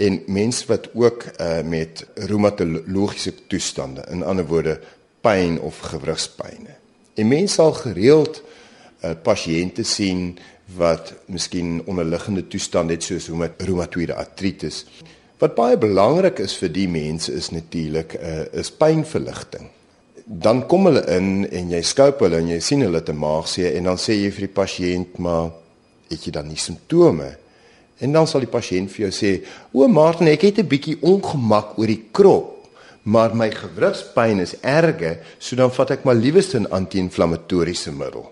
en 0.00 0.16
mense 0.32 0.64
wat 0.70 0.88
ook 0.96 1.26
uh, 1.34 1.60
met 1.68 2.06
reumatologiese 2.14 3.34
toestande, 3.52 4.06
in 4.08 4.24
ander 4.24 4.48
woorde 4.48 4.78
pyn 5.20 5.60
of 5.60 5.82
gewrigspyne. 5.92 6.78
En 7.20 7.28
mense 7.28 7.60
sal 7.60 7.76
gereeld 7.76 8.40
uh, 8.40 9.12
pasiënte 9.20 9.84
sien 9.84 10.38
wat 10.80 11.12
miskien 11.28 11.82
onderliggende 11.84 12.46
toestande 12.48 12.96
het 12.96 13.04
soos 13.04 13.28
reumatoïde 13.60 14.16
artritis 14.16 14.86
Wat 15.42 15.56
baie 15.56 15.74
belangrik 15.74 16.38
is 16.38 16.52
vir 16.60 16.70
die 16.70 16.86
mense 16.86 17.32
is 17.34 17.50
natuurlik 17.50 18.14
'n 18.14 18.22
uh, 18.22 18.40
eh, 18.40 18.60
is 18.60 18.70
pynverligting. 18.70 19.66
Dan 20.24 20.66
kom 20.66 20.86
hulle 20.86 21.04
in 21.06 21.50
en 21.50 21.70
jy 21.70 21.82
skoop 21.82 22.20
hulle 22.20 22.36
en 22.36 22.48
jy 22.48 22.60
sien 22.60 22.80
hulle 22.80 23.02
te 23.02 23.12
maagseer 23.12 23.74
en 23.74 23.84
dan 23.84 23.96
sê 23.98 24.14
jy 24.14 24.30
vir 24.30 24.46
die 24.46 24.54
pasiënt 24.62 25.18
maar 25.18 25.50
het 26.08 26.24
jy 26.24 26.30
dan 26.30 26.46
nie 26.48 26.56
simptome? 26.56 27.36
En 27.98 28.12
dan 28.12 28.26
sal 28.26 28.40
die 28.40 28.50
pasiënt 28.50 28.90
vir 28.90 29.08
jou 29.08 29.10
sê: 29.10 29.42
"O 29.72 29.88
Martin, 29.88 30.28
ek 30.28 30.42
het 30.42 30.58
'n 30.58 30.68
bietjie 30.68 30.98
ongemak 31.02 31.78
oor 31.78 31.86
die 31.86 32.04
krop, 32.12 32.68
maar 33.02 33.34
my 33.34 33.50
gewrigspyn 33.50 34.40
is 34.40 34.54
erge, 34.60 35.18
so 35.38 35.56
dan 35.56 35.70
vat 35.70 35.90
ek 35.90 36.04
maar 36.04 36.14
liewes 36.14 36.54
'n 36.54 36.66
anti-inflammatoriese 36.70 37.92
middel." 37.92 38.30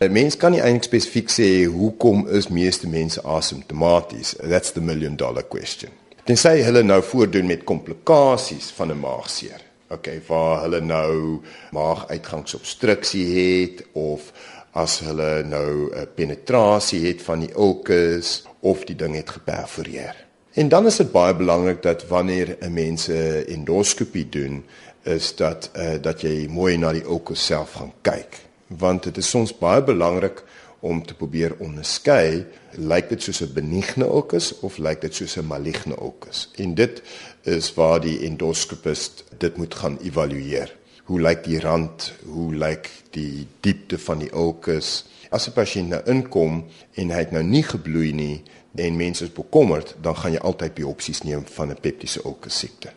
'n 0.00 0.12
Mens 0.12 0.36
kan 0.36 0.52
nie 0.52 0.60
eintlik 0.60 0.84
spesifiek 0.84 1.28
sê 1.30 1.64
hoekom 1.64 2.28
is 2.28 2.48
meeste 2.48 2.88
mense 2.88 3.22
asymptomaties. 3.22 4.34
That's 4.40 4.72
the 4.72 4.80
million 4.80 5.16
dollar 5.16 5.44
question 5.44 5.90
tensy 6.26 6.58
hulle 6.66 6.82
nou 6.82 6.98
voordoen 7.06 7.46
met 7.46 7.64
komplikasies 7.64 8.72
van 8.74 8.90
'n 8.90 8.98
maagseer. 8.98 9.62
Okay, 9.88 10.20
waar 10.26 10.62
hulle 10.62 10.80
nou 10.80 11.40
maaguitgangsobstruksie 11.70 13.26
het 13.38 13.84
of 13.92 14.32
as 14.72 14.98
hulle 14.98 15.44
nou 15.44 15.94
'n 15.94 16.08
penetrasie 16.14 17.06
het 17.06 17.22
van 17.22 17.40
die 17.40 17.52
ulkus 17.54 18.44
of 18.60 18.84
die 18.84 18.96
ding 18.96 19.14
het 19.14 19.30
geperforeer. 19.30 20.26
En 20.52 20.68
dan 20.68 20.86
is 20.86 20.96
dit 20.96 21.12
baie 21.12 21.34
belangrik 21.34 21.82
dat 21.82 22.06
wanneer 22.08 22.56
'n 22.60 22.72
mens 22.72 23.08
'n 23.08 23.44
endoskopie 23.46 24.28
doen, 24.28 24.64
is 25.02 25.36
dat 25.36 25.70
uh, 25.76 25.94
dat 26.00 26.20
jy 26.20 26.46
mooi 26.50 26.76
na 26.76 26.92
die 26.92 27.04
ulkus 27.04 27.46
self 27.46 27.72
gaan 27.72 27.92
kyk, 28.02 28.36
want 28.66 29.02
dit 29.02 29.16
is 29.16 29.30
soms 29.30 29.58
baie 29.58 29.82
belangrik 29.82 30.42
om 30.86 31.02
te 31.02 31.14
probeer 31.14 31.56
onderskei, 31.58 32.46
lyk 32.78 33.08
dit 33.08 33.22
soos 33.22 33.42
'n 33.42 33.52
benigne 33.52 34.04
ulkus 34.04 34.52
of 34.60 34.78
lyk 34.78 35.00
dit 35.00 35.14
soos 35.14 35.36
'n 35.36 35.46
maligne 35.46 35.96
ulkus? 36.00 36.48
En 36.56 36.74
dit 36.74 37.02
is 37.42 37.74
waar 37.74 38.00
die 38.00 38.18
endoskopist 38.26 39.24
dit 39.38 39.56
moet 39.56 39.74
gaan 39.74 39.98
evalueer. 40.02 40.76
Hoe 41.04 41.20
lyk 41.20 41.44
die 41.44 41.60
rand? 41.60 42.12
Hoe 42.24 42.54
lyk 42.54 42.90
die 43.10 43.46
diepte 43.60 43.98
van 43.98 44.18
die 44.18 44.32
ulkus? 44.32 45.04
As 45.30 45.48
'n 45.48 45.52
pasiënt 45.52 45.88
nou 45.88 46.02
inkom 46.04 46.64
en 46.94 47.10
hy 47.10 47.18
het 47.18 47.30
nou 47.30 47.42
nie 47.42 47.62
gebloei 47.62 48.12
nie 48.12 48.42
en 48.74 48.96
mense 48.96 49.24
is 49.24 49.32
bekommerd, 49.32 49.94
dan 50.00 50.16
gaan 50.16 50.32
jy 50.32 50.38
altyd 50.38 50.74
biopsies 50.74 51.22
neem 51.22 51.44
van 51.46 51.70
'n 51.70 51.80
peptiese 51.80 52.20
ulkus 52.24 52.58
siekte. 52.58 52.90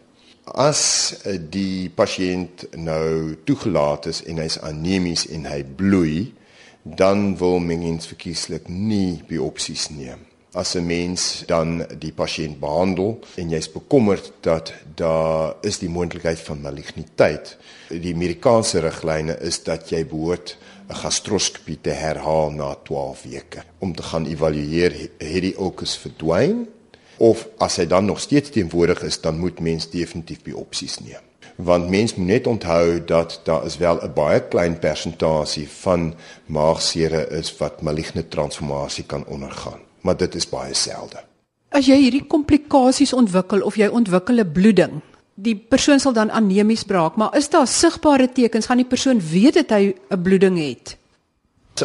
As 0.43 1.13
eh, 1.23 1.37
die 1.49 1.89
pasiënt 1.89 2.65
nou 2.75 3.35
toegelaat 3.43 4.05
is 4.05 4.23
en 4.23 4.37
hy's 4.37 4.57
anemies 4.57 5.27
en 5.27 5.45
hy 5.45 5.63
bloei, 5.63 6.33
dan 6.95 7.37
wil 7.37 7.59
mens 7.59 8.07
verkieslik 8.07 8.67
nie 8.67 9.21
biopsies 9.27 9.89
neem. 9.89 10.25
As 10.53 10.75
'n 10.75 10.85
mens 10.85 11.43
dan 11.45 11.85
die 11.99 12.11
pasiënt 12.11 12.59
behandel 12.59 13.19
en 13.35 13.49
jy's 13.49 13.71
bekommerd 13.71 14.31
dat 14.41 14.73
daar 14.95 15.55
is 15.61 15.77
die 15.77 15.89
moontlikheid 15.89 16.39
van 16.39 16.61
maligniteit, 16.61 17.57
die 17.89 18.13
Amerikaanse 18.13 18.79
riglyne 18.79 19.37
is 19.41 19.63
dat 19.63 19.89
jy 19.89 20.05
behoort 20.05 20.57
'n 20.89 20.95
gastroskopie 20.95 21.77
te 21.81 21.89
herhaal 21.89 22.51
na 22.51 22.75
12 22.83 23.23
weke 23.23 23.63
om 23.79 23.95
te 23.95 24.03
gaan 24.03 24.25
evalueer 24.25 24.91
het 25.19 25.41
die 25.41 25.55
ulkus 25.57 25.97
verdwyn 25.97 26.67
of 27.17 27.47
as 27.59 27.75
hy 27.75 27.85
dan 27.85 28.05
nog 28.05 28.19
steeds 28.19 28.49
teenwoordig 28.49 29.03
is, 29.03 29.21
dan 29.21 29.39
moet 29.39 29.59
mens 29.59 29.89
definitief 29.89 30.41
biopsies 30.41 30.99
neem. 30.99 31.28
Want 31.63 31.89
mens 31.89 32.15
moet 32.15 32.27
net 32.27 32.47
onthou 32.47 33.03
dat 33.05 33.39
daar 33.43 33.65
is 33.65 33.77
wel 33.77 33.99
'n 34.01 34.13
baie 34.13 34.47
klein 34.47 34.79
persentasie 34.79 35.69
van 35.69 36.13
maagsere 36.45 37.27
is 37.29 37.57
wat 37.57 37.81
maligne 37.81 38.27
transformasie 38.27 39.03
kan 39.03 39.25
ondergaan, 39.25 39.79
maar 40.01 40.17
dit 40.17 40.35
is 40.35 40.49
baie 40.49 40.73
selde. 40.73 41.19
As 41.69 41.85
jy 41.85 41.95
hierdie 41.95 42.27
komplikasies 42.27 43.13
ontwikkel 43.13 43.61
of 43.61 43.75
jy 43.75 43.87
ontwikkel 43.87 44.39
'n 44.39 44.51
bloeding, 44.51 45.01
die 45.33 45.55
persoon 45.55 45.99
sal 45.99 46.13
dan 46.13 46.31
anemies 46.31 46.83
raak, 46.87 47.15
maar 47.15 47.37
is 47.37 47.49
daar 47.49 47.67
sigbare 47.67 48.31
tekens 48.31 48.65
gaan 48.65 48.77
die 48.77 48.85
persoon 48.85 49.21
weet 49.31 49.53
dat 49.53 49.69
hy 49.69 49.95
'n 50.09 50.21
bloeding 50.21 50.57
het? 50.57 50.97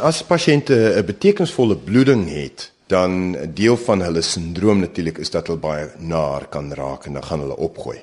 As 0.00 0.24
pasiënte 0.24 0.74
'n 0.96 1.04
betekenisvolle 1.04 1.76
bloeding 1.76 2.28
het, 2.28 2.72
dan 2.86 3.36
deel 3.54 3.76
van 3.76 4.00
hulle 4.00 4.22
sindroom 4.22 4.78
natuurlik 4.78 5.18
is 5.18 5.30
dat 5.30 5.46
hulle 5.46 5.58
baie 5.58 5.88
naar 5.98 6.46
kan 6.46 6.72
raak 6.72 7.06
en 7.06 7.12
dan 7.12 7.24
gaan 7.24 7.40
hulle 7.40 7.56
opgooi. 7.56 7.98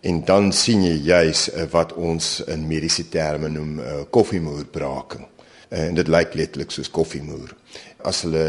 En 0.00 0.22
dan 0.24 0.52
sien 0.52 0.82
jy 0.86 0.94
juis 1.04 1.48
uh, 1.52 1.66
wat 1.72 1.92
ons 1.92 2.38
in 2.48 2.64
mediese 2.68 3.08
terme 3.12 3.50
noem 3.52 3.78
uh, 3.78 3.98
koffiemoerbraking. 4.10 5.26
Uh, 5.68 5.86
en 5.90 5.98
dit 5.98 6.08
lyk 6.08 6.34
letterlik 6.34 6.72
soos 6.72 6.88
koffiemoer. 6.90 7.52
As 8.08 8.22
hulle 8.24 8.46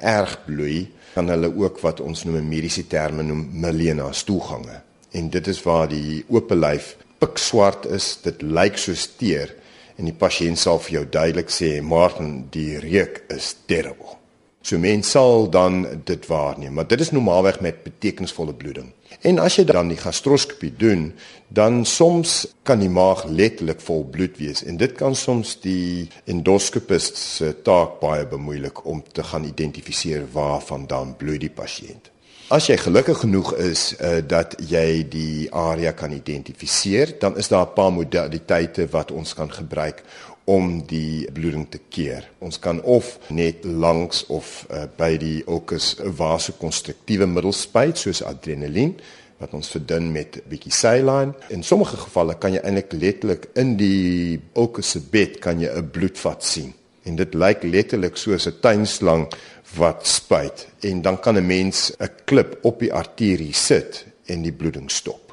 erg 0.00 0.38
bloei, 0.46 0.86
kan 1.14 1.28
hulle 1.30 1.50
ook 1.52 1.78
wat 1.84 2.00
ons 2.00 2.24
noem 2.24 2.40
in 2.40 2.48
mediese 2.48 2.86
terme 2.90 3.22
noem 3.22 3.44
melena 3.60 4.08
stoelgange. 4.12 4.80
En 5.14 5.28
dit 5.30 5.52
is 5.52 5.60
waar 5.62 5.86
die 5.92 6.24
oop 6.32 6.50
lyf 6.56 6.94
pikswart 7.22 7.86
is, 7.92 8.16
dit 8.24 8.42
lyk 8.42 8.80
soos 8.80 9.06
teer 9.20 9.52
en 9.94 10.08
die 10.08 10.16
pasiënt 10.16 10.58
sal 10.58 10.80
vir 10.82 10.96
jou 10.96 11.04
duidelik 11.06 11.52
sê, 11.52 11.80
"Martin, 11.82 12.48
die 12.50 12.80
reuk 12.80 13.22
is 13.28 13.54
terrible." 13.66 14.16
So 14.62 14.78
mens 14.78 15.10
sal 15.10 15.50
dan 15.50 15.86
dit 16.04 16.26
waarneem, 16.26 16.72
maar 16.72 16.88
dit 16.88 17.00
is 17.00 17.10
normaalweg 17.10 17.60
met 17.60 17.84
betekenisvolle 17.84 18.54
bloeding. 18.54 18.93
En 19.20 19.38
as 19.38 19.56
jy 19.56 19.64
dan 19.64 19.88
die 19.88 20.00
gastroskopie 20.00 20.72
doen, 20.76 21.12
dan 21.48 21.84
soms 21.84 22.46
kan 22.62 22.80
die 22.80 22.90
maag 22.90 23.24
letterlik 23.24 23.80
vol 23.80 24.04
bloed 24.04 24.38
wees 24.38 24.64
en 24.64 24.76
dit 24.76 24.92
kan 24.98 25.14
soms 25.14 25.56
die 25.62 26.08
endoskopist 26.26 27.16
se 27.20 27.52
taak 27.62 28.00
baie 28.00 28.26
bemoeilik 28.26 28.84
om 28.86 29.02
te 29.12 29.22
gaan 29.22 29.44
identifiseer 29.44 30.26
waarvandaan 30.32 31.14
bloed 31.16 31.40
die 31.40 31.52
pasiënt. 31.52 32.10
As 32.52 32.66
jy 32.68 32.76
gelukkig 32.76 33.22
genoeg 33.22 33.54
is 33.64 33.94
uh, 33.96 34.18
dat 34.20 34.52
jy 34.60 35.06
die 35.08 35.48
area 35.48 35.94
kan 35.96 36.12
identifiseer, 36.12 37.14
dan 37.18 37.38
is 37.40 37.48
daar 37.48 37.66
'n 37.66 37.72
paar 37.74 37.92
modaliteite 37.92 38.86
wat 38.90 39.10
ons 39.10 39.34
kan 39.34 39.52
gebruik 39.52 40.02
om 40.44 40.82
die 40.86 41.24
bloeding 41.32 41.66
te 41.70 41.80
keer. 41.88 42.28
Ons 42.38 42.58
kan 42.58 42.82
of 42.82 43.18
net 43.28 43.64
langs 43.64 44.26
of 44.28 44.66
uh, 44.70 44.84
by 44.96 45.16
die 45.20 45.42
okus 45.46 45.94
vasokonstruktiewe 46.00 47.26
middels 47.26 47.64
spuit 47.64 47.98
soos 47.98 48.22
adrenalien 48.22 48.94
wat 49.40 49.54
ons 49.56 49.68
verdun 49.72 50.12
met 50.12 50.36
'n 50.36 50.48
bietjie 50.48 50.72
saline. 50.72 51.34
In 51.48 51.62
sommige 51.62 51.96
gevalle 51.96 52.38
kan 52.38 52.52
jy 52.52 52.60
eintlik 52.60 52.92
letterlik 52.92 53.48
in 53.54 53.76
die 53.76 54.40
okus 54.52 54.90
se 54.90 55.00
bed 55.00 55.38
kan 55.38 55.60
jy 55.60 55.68
'n 55.68 55.90
bloedvat 55.90 56.44
sien. 56.44 56.72
En 57.04 57.16
dit 57.16 57.34
lyk 57.34 57.62
letterlik 57.62 58.16
soos 58.16 58.46
'n 58.46 58.60
tuinslang 58.60 59.32
wat 59.76 60.06
spuit 60.06 60.66
en 60.80 61.02
dan 61.02 61.20
kan 61.20 61.36
'n 61.36 61.46
mens 61.46 61.92
'n 61.98 62.10
klip 62.24 62.58
op 62.62 62.80
die 62.80 62.92
arterie 62.92 63.54
sit 63.54 64.06
en 64.26 64.42
die 64.42 64.52
bloeding 64.52 64.90
stop. 64.90 65.23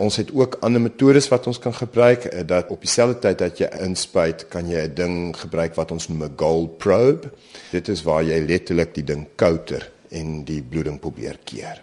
Ons 0.00 0.16
het 0.16 0.30
ook 0.32 0.56
ander 0.64 0.80
metodes 0.80 1.28
wat 1.28 1.46
ons 1.50 1.58
kan 1.60 1.74
gebruik 1.76 2.24
eh, 2.24 2.46
dat 2.46 2.70
op 2.72 2.80
dieselfde 2.80 3.18
tyd 3.20 3.38
dat 3.38 3.58
jy 3.60 3.68
inspuit, 3.84 4.46
kan 4.48 4.68
jy 4.68 4.86
'n 4.88 4.94
ding 4.94 5.36
gebruik 5.36 5.74
wat 5.76 5.92
ons 5.92 6.08
noem 6.08 6.24
'n 6.24 6.32
gold 6.36 6.78
probe. 6.78 7.30
Dit 7.70 7.88
is 7.88 8.02
waar 8.02 8.24
jy 8.24 8.40
letterlik 8.40 8.94
die 8.94 9.04
ding 9.04 9.26
kouter 9.36 9.90
en 10.08 10.44
die 10.44 10.62
bloeding 10.62 11.00
probeer 11.00 11.38
keer. 11.44 11.82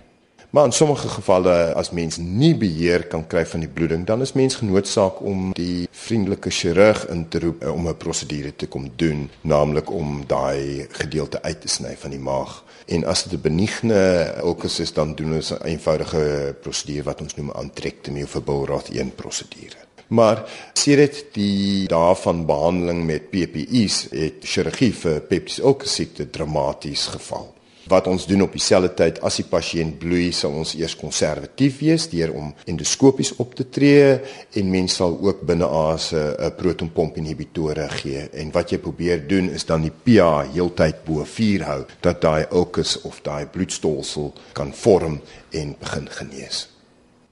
Maar 0.49 0.65
in 0.65 0.71
sommige 0.71 1.07
gevalle 1.07 1.73
as 1.73 1.91
mens 1.91 2.17
nie 2.17 2.55
beheer 2.55 3.07
kan 3.07 3.27
kry 3.27 3.45
van 3.45 3.59
die 3.59 3.69
bloeding, 3.69 4.05
dan 4.05 4.21
is 4.21 4.33
mens 4.33 4.55
genoodsaak 4.55 5.21
om 5.21 5.51
die 5.53 5.87
vriendelike 5.91 6.49
chirurg 6.49 7.07
in 7.07 7.27
te 7.27 7.39
roep 7.39 7.63
eh, 7.63 7.73
om 7.73 7.87
'n 7.87 7.97
prosedure 7.97 8.55
te 8.55 8.67
kom 8.67 8.91
doen, 8.95 9.29
naamlik 9.41 9.91
om 9.91 10.23
daai 10.27 10.87
gedeelte 10.89 11.41
uit 11.41 11.61
te 11.61 11.67
sny 11.67 11.95
van 11.97 12.09
die 12.11 12.19
maag. 12.19 12.63
En 12.87 13.03
as 13.05 13.23
dit 13.23 13.33
'n 13.39 13.41
benigne 13.41 14.33
ulkus 14.43 14.79
is, 14.79 14.93
dan 14.93 15.15
doen 15.15 15.33
ons 15.33 15.51
'n 15.51 15.65
eenvoudige 15.65 16.55
prosedure 16.61 17.03
wat 17.03 17.21
ons 17.21 17.35
noem 17.35 17.49
antrektomie 17.51 18.23
of 18.23 18.35
'n 18.35 18.43
Billroth 18.43 18.89
1 18.89 19.15
prosedure. 19.15 19.81
Maar 20.07 20.49
sedert 20.73 21.25
die 21.33 21.87
daarvan 21.87 22.45
behandeling 22.45 23.05
met 23.05 23.29
PPI's 23.29 24.07
het 24.09 24.33
chirurgie 24.41 24.93
vir 24.93 25.19
peptiese 25.21 25.61
ulkus 25.61 25.93
siekte 25.93 26.29
dramaties 26.29 27.05
geval 27.07 27.56
wat 27.89 28.07
ons 28.07 28.25
doen 28.27 28.41
op 28.45 28.53
dieselfde 28.55 28.93
tyd 28.97 29.19
as 29.25 29.39
die 29.39 29.45
pasiënt 29.47 29.97
bloei 30.01 30.31
sal 30.35 30.55
ons 30.59 30.75
eers 30.77 30.95
konservatief 30.99 31.79
wees 31.81 32.07
deur 32.11 32.33
om 32.37 32.53
endoskopies 32.65 33.33
op 33.43 33.55
te 33.57 33.67
tree 33.69 34.19
en 34.59 34.71
mens 34.71 34.97
sal 34.99 35.17
ook 35.23 35.43
binne 35.47 35.67
aas 35.67 36.13
'n 36.13 36.51
protonpomp 36.57 37.17
inhibitore 37.17 37.87
gee 37.89 38.29
en 38.33 38.51
wat 38.51 38.71
jy 38.71 38.77
probeer 38.77 39.27
doen 39.27 39.49
is 39.49 39.65
dan 39.65 39.81
die 39.81 39.91
pH 40.03 40.53
heeltyd 40.53 41.05
bo 41.05 41.23
4 41.23 41.63
hou 41.63 41.85
dat 42.01 42.21
daai 42.21 42.45
ulkus 42.51 43.01
of 43.01 43.21
daai 43.21 43.45
bloedstolsel 43.45 44.33
kan 44.53 44.73
vorm 44.73 45.21
en 45.51 45.75
begin 45.79 46.07
genees. 46.09 46.67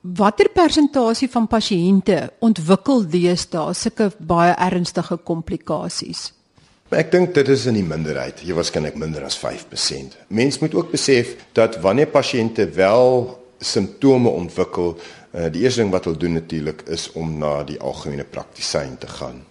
Watter 0.02 0.50
persentasie 0.54 1.26
van 1.34 1.48
pasiënte 1.50 2.30
ontwikkel 2.40 3.08
deesdae 3.10 3.74
sulke 3.74 4.12
baie 4.20 4.54
ernstige 4.54 5.18
komplikasies? 5.18 6.35
Ek 6.96 7.10
dink 7.12 7.34
dit 7.36 7.50
is 7.52 7.66
in 7.68 7.76
die 7.76 7.84
minderheid, 7.84 8.40
hier 8.46 8.56
waarskynlik 8.56 8.96
minder 8.96 9.26
as 9.28 9.36
5%. 9.36 10.14
Mens 10.32 10.62
moet 10.62 10.76
ook 10.78 10.94
besef 10.94 11.34
dat 11.58 11.82
wanneer 11.84 12.08
pasiënte 12.08 12.70
wel 12.78 13.34
simptome 13.60 14.32
ontwikkel, 14.32 14.94
uh, 14.96 15.50
die 15.52 15.66
eerste 15.66 15.84
ding 15.84 15.92
wat 15.92 16.08
hulle 16.08 16.22
doen 16.22 16.38
natuurlik 16.40 16.86
is 16.96 17.10
om 17.20 17.34
na 17.42 17.66
die 17.68 17.76
algemene 17.84 18.24
praktisyn 18.24 18.96
te 19.02 19.10
gaan. 19.12 19.42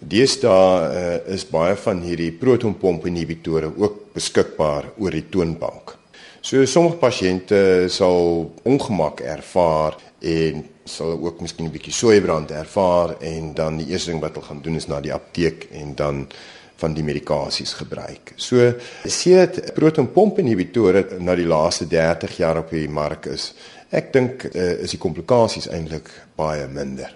Deesdae 0.00 0.64
uh, 0.86 1.18
is 1.34 1.44
baie 1.50 1.76
van 1.82 2.00
hierdie 2.06 2.30
protonpomp 2.40 3.04
inhibitore 3.10 3.68
ook 3.68 4.00
beskikbaar 4.16 4.94
oor 4.96 5.12
die 5.12 5.26
toonbank. 5.28 5.98
So 6.40 6.64
sommige 6.64 7.02
pasiënte 7.04 7.60
sal 7.92 8.48
ongemak 8.64 9.20
ervaar 9.20 10.00
en 10.24 10.64
sal 10.88 11.18
ook 11.20 11.44
miskien 11.44 11.68
'n 11.68 11.76
bietjie 11.76 11.92
soeibrand 11.92 12.50
ervaar 12.50 13.16
en 13.20 13.54
dan 13.54 13.76
die 13.76 13.92
eerste 13.92 14.10
ding 14.10 14.24
wat 14.24 14.36
hulle 14.36 14.48
gaan 14.48 14.64
doen 14.64 14.76
is 14.76 14.88
na 14.88 15.00
die 15.00 15.12
apteek 15.12 15.68
en 15.72 15.94
dan 15.94 16.26
van 16.76 16.94
die 16.94 17.04
medikasies 17.06 17.74
gebruik. 17.78 18.34
So 18.36 18.72
sedert 19.04 19.74
protonpomp 19.74 20.38
inhibitore 20.42 21.06
na 21.20 21.36
die 21.38 21.48
laaste 21.48 21.86
30 21.90 22.38
jaar 22.40 22.62
op 22.64 22.72
die 22.74 22.88
mark 22.88 23.28
is, 23.30 23.52
ek 23.94 24.12
dink 24.14 24.48
uh, 24.50 24.72
is 24.82 24.94
die 24.96 25.02
komplikasies 25.02 25.68
eintlik 25.70 26.10
baie 26.38 26.66
minder. 26.68 27.12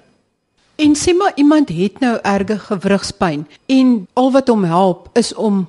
En 0.79 0.95
sê 0.95 1.11
maar 1.17 1.35
iemand 1.35 1.73
het 1.75 1.99
nou 1.99 2.15
erge 2.23 2.59
gewrigspyn 2.69 3.47
en 3.67 3.89
al 4.15 4.31
wat 4.31 4.49
hom 4.49 4.63
help 4.65 5.09
is 5.19 5.33
om 5.35 5.65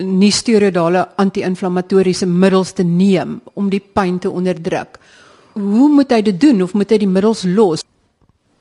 nie 0.00 0.32
steroidale 0.32 1.06
anti-inflammatoriese 1.20 2.26
middels 2.28 2.72
te 2.76 2.84
neem 2.84 3.38
om 3.54 3.70
die 3.72 3.80
pyn 3.80 4.18
te 4.18 4.30
onderdruk. 4.30 4.98
Hoe 5.52 5.88
moet 5.88 6.12
hy 6.12 6.20
dit 6.28 6.40
doen 6.40 6.62
of 6.62 6.74
moet 6.76 6.92
hy 6.92 7.00
die 7.02 7.08
middels 7.08 7.44
los? 7.48 7.84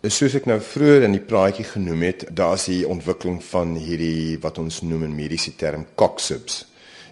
Soos 0.07 0.31
ek 0.37 0.45
nou 0.47 0.61
vroeër 0.63 1.03
in 1.09 1.15
die 1.17 1.25
praatjie 1.27 1.65
genoem 1.67 2.05
het, 2.07 2.21
daar's 2.31 2.69
die 2.69 2.85
ontwikkeling 2.87 3.41
van 3.43 3.73
hierdie 3.75 4.37
wat 4.39 4.61
ons 4.61 4.79
noem 4.87 5.09
in 5.09 5.15
mediese 5.17 5.57
term 5.59 5.83
coxibs. 5.99 6.61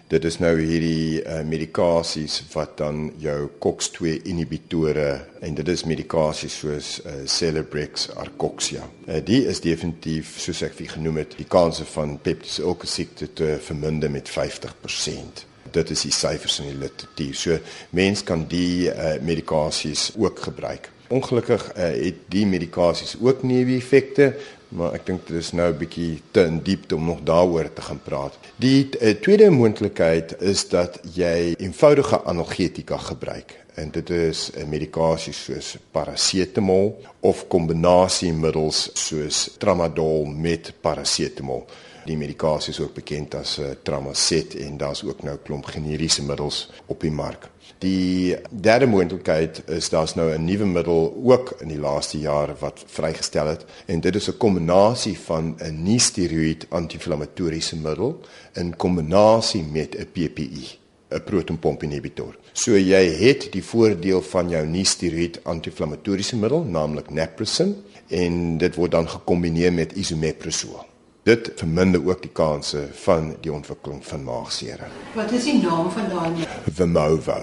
Dit 0.08 0.24
is 0.24 0.38
nou 0.40 0.54
hierdie 0.56 1.20
uh, 1.20 1.42
medikasies 1.44 2.38
wat 2.54 2.78
dan 2.80 3.10
jou 3.20 3.50
COX-2 3.60 4.22
inhibitore 4.32 5.10
en 5.44 5.58
dit 5.58 5.68
is 5.68 5.84
medikasies 5.84 6.56
soos 6.62 6.94
uh, 7.04 7.18
Celebrex, 7.28 8.08
Arcoxia. 8.16 8.88
Uh, 9.04 9.20
die 9.20 9.42
is 9.52 9.60
definitief 9.60 10.38
soos 10.40 10.64
ek 10.64 10.78
vir 10.80 10.94
genoem 10.94 11.20
het, 11.26 11.36
die 11.36 11.44
kanse 11.44 11.84
van 11.92 12.16
peptiese 12.24 12.64
ulkusiekte 12.64 13.34
te 13.36 13.58
verminder 13.68 14.08
met 14.08 14.32
50%. 14.32 15.44
Dit 15.76 15.92
is 15.92 16.08
die 16.08 16.16
syfers 16.16 16.62
in 16.64 16.72
die 16.72 16.80
literatuur. 16.86 17.36
So 17.36 17.60
mense 17.92 18.24
kan 18.24 18.48
die 18.48 18.88
uh, 18.88 19.18
medikasies 19.20 20.14
ook 20.16 20.40
gebruik. 20.48 20.88
Ongelukkig 21.08 21.72
uh, 21.72 21.82
het 22.04 22.14
die 22.28 22.46
medikasies 22.46 23.16
ook 23.20 23.42
neeweffekte, 23.42 24.34
maar 24.68 24.92
ek 24.98 25.06
dink 25.08 25.22
dit 25.26 25.38
is 25.40 25.52
nou 25.56 25.70
'n 25.72 25.78
bietjie 25.80 26.20
te 26.30 26.44
in 26.44 26.60
diepte 26.62 26.96
om 26.96 27.04
nog 27.04 27.22
daaroor 27.24 27.72
te 27.72 27.82
gaan 27.82 28.00
praat. 28.04 28.36
Die 28.56 28.88
uh, 29.00 29.14
tweede 29.20 29.50
moontlikheid 29.50 30.36
is 30.40 30.68
dat 30.68 31.00
jy 31.14 31.54
eenvoudige 31.56 32.24
analgetika 32.24 32.96
gebruik 32.96 33.56
en 33.74 33.90
dit 33.90 34.10
is 34.10 34.50
'n 34.52 34.60
uh, 34.60 34.68
medikasie 34.68 35.32
soos 35.32 35.76
parasetamol 35.90 37.00
of 37.20 37.46
kombinasiemiddels 37.48 38.90
soos 38.92 39.50
tramadol 39.58 40.24
met 40.24 40.72
parasetamol. 40.80 41.66
Die 42.08 42.16
medikasie 42.16 42.72
is 42.72 42.80
ook 42.80 42.94
bekend 42.96 43.34
as 43.36 43.58
uh, 43.60 43.74
Tramacet 43.84 44.54
en 44.56 44.78
daar's 44.80 45.02
ook 45.04 45.20
nou 45.26 45.34
klomp 45.44 45.66
generiese 45.68 46.22
middels 46.24 46.62
op 46.86 47.04
die 47.04 47.12
mark. 47.12 47.50
Die 47.84 48.36
derde 48.48 48.88
moontlikheid 48.88 49.60
is 49.76 49.90
daar's 49.92 50.14
nou 50.16 50.32
'n 50.32 50.44
nuwe 50.44 50.64
middel 50.64 51.12
ook 51.24 51.56
in 51.60 51.68
die 51.68 51.78
laaste 51.78 52.18
jare 52.18 52.54
wat 52.60 52.84
vrygestel 52.86 53.46
het 53.46 53.64
en 53.86 54.00
dit 54.00 54.14
is 54.14 54.28
'n 54.28 54.36
kombinasie 54.38 55.18
van 55.18 55.56
'n 55.60 55.82
nie-steroïd 55.82 56.66
anti-inflammatoriese 56.68 57.76
middel 57.76 58.20
in 58.54 58.76
kombinasie 58.76 59.62
met 59.62 59.94
'n 59.94 60.08
PPI. 60.12 60.78
'n 61.10 61.24
protonpomp 61.24 61.82
inhibitor. 61.82 62.36
So 62.52 62.76
jy 62.76 63.04
het 63.20 63.48
die 63.52 63.64
voordeel 63.64 64.22
van 64.22 64.48
jou 64.48 64.66
nie-steroïd 64.66 65.40
anti-inflammatoriese 65.44 66.36
middel, 66.36 66.64
naamlik 66.64 67.10
naproxen, 67.10 67.76
en 68.08 68.58
dit 68.58 68.74
word 68.74 68.90
dan 68.90 69.08
gekombineer 69.08 69.72
met 69.72 69.92
isomeprazole. 69.92 70.87
Dit 71.28 71.50
verminder 71.60 72.00
ook 72.06 72.22
die 72.24 72.30
kanse 72.32 72.86
van 73.02 73.34
die 73.44 73.52
ontwikkeling 73.52 73.98
van 74.06 74.22
maagsere. 74.24 74.86
Wat 75.12 75.32
is 75.36 75.44
die 75.44 75.58
naam 75.60 75.90
van 75.92 76.06
daai? 76.08 76.46
Vimovo. 76.78 77.36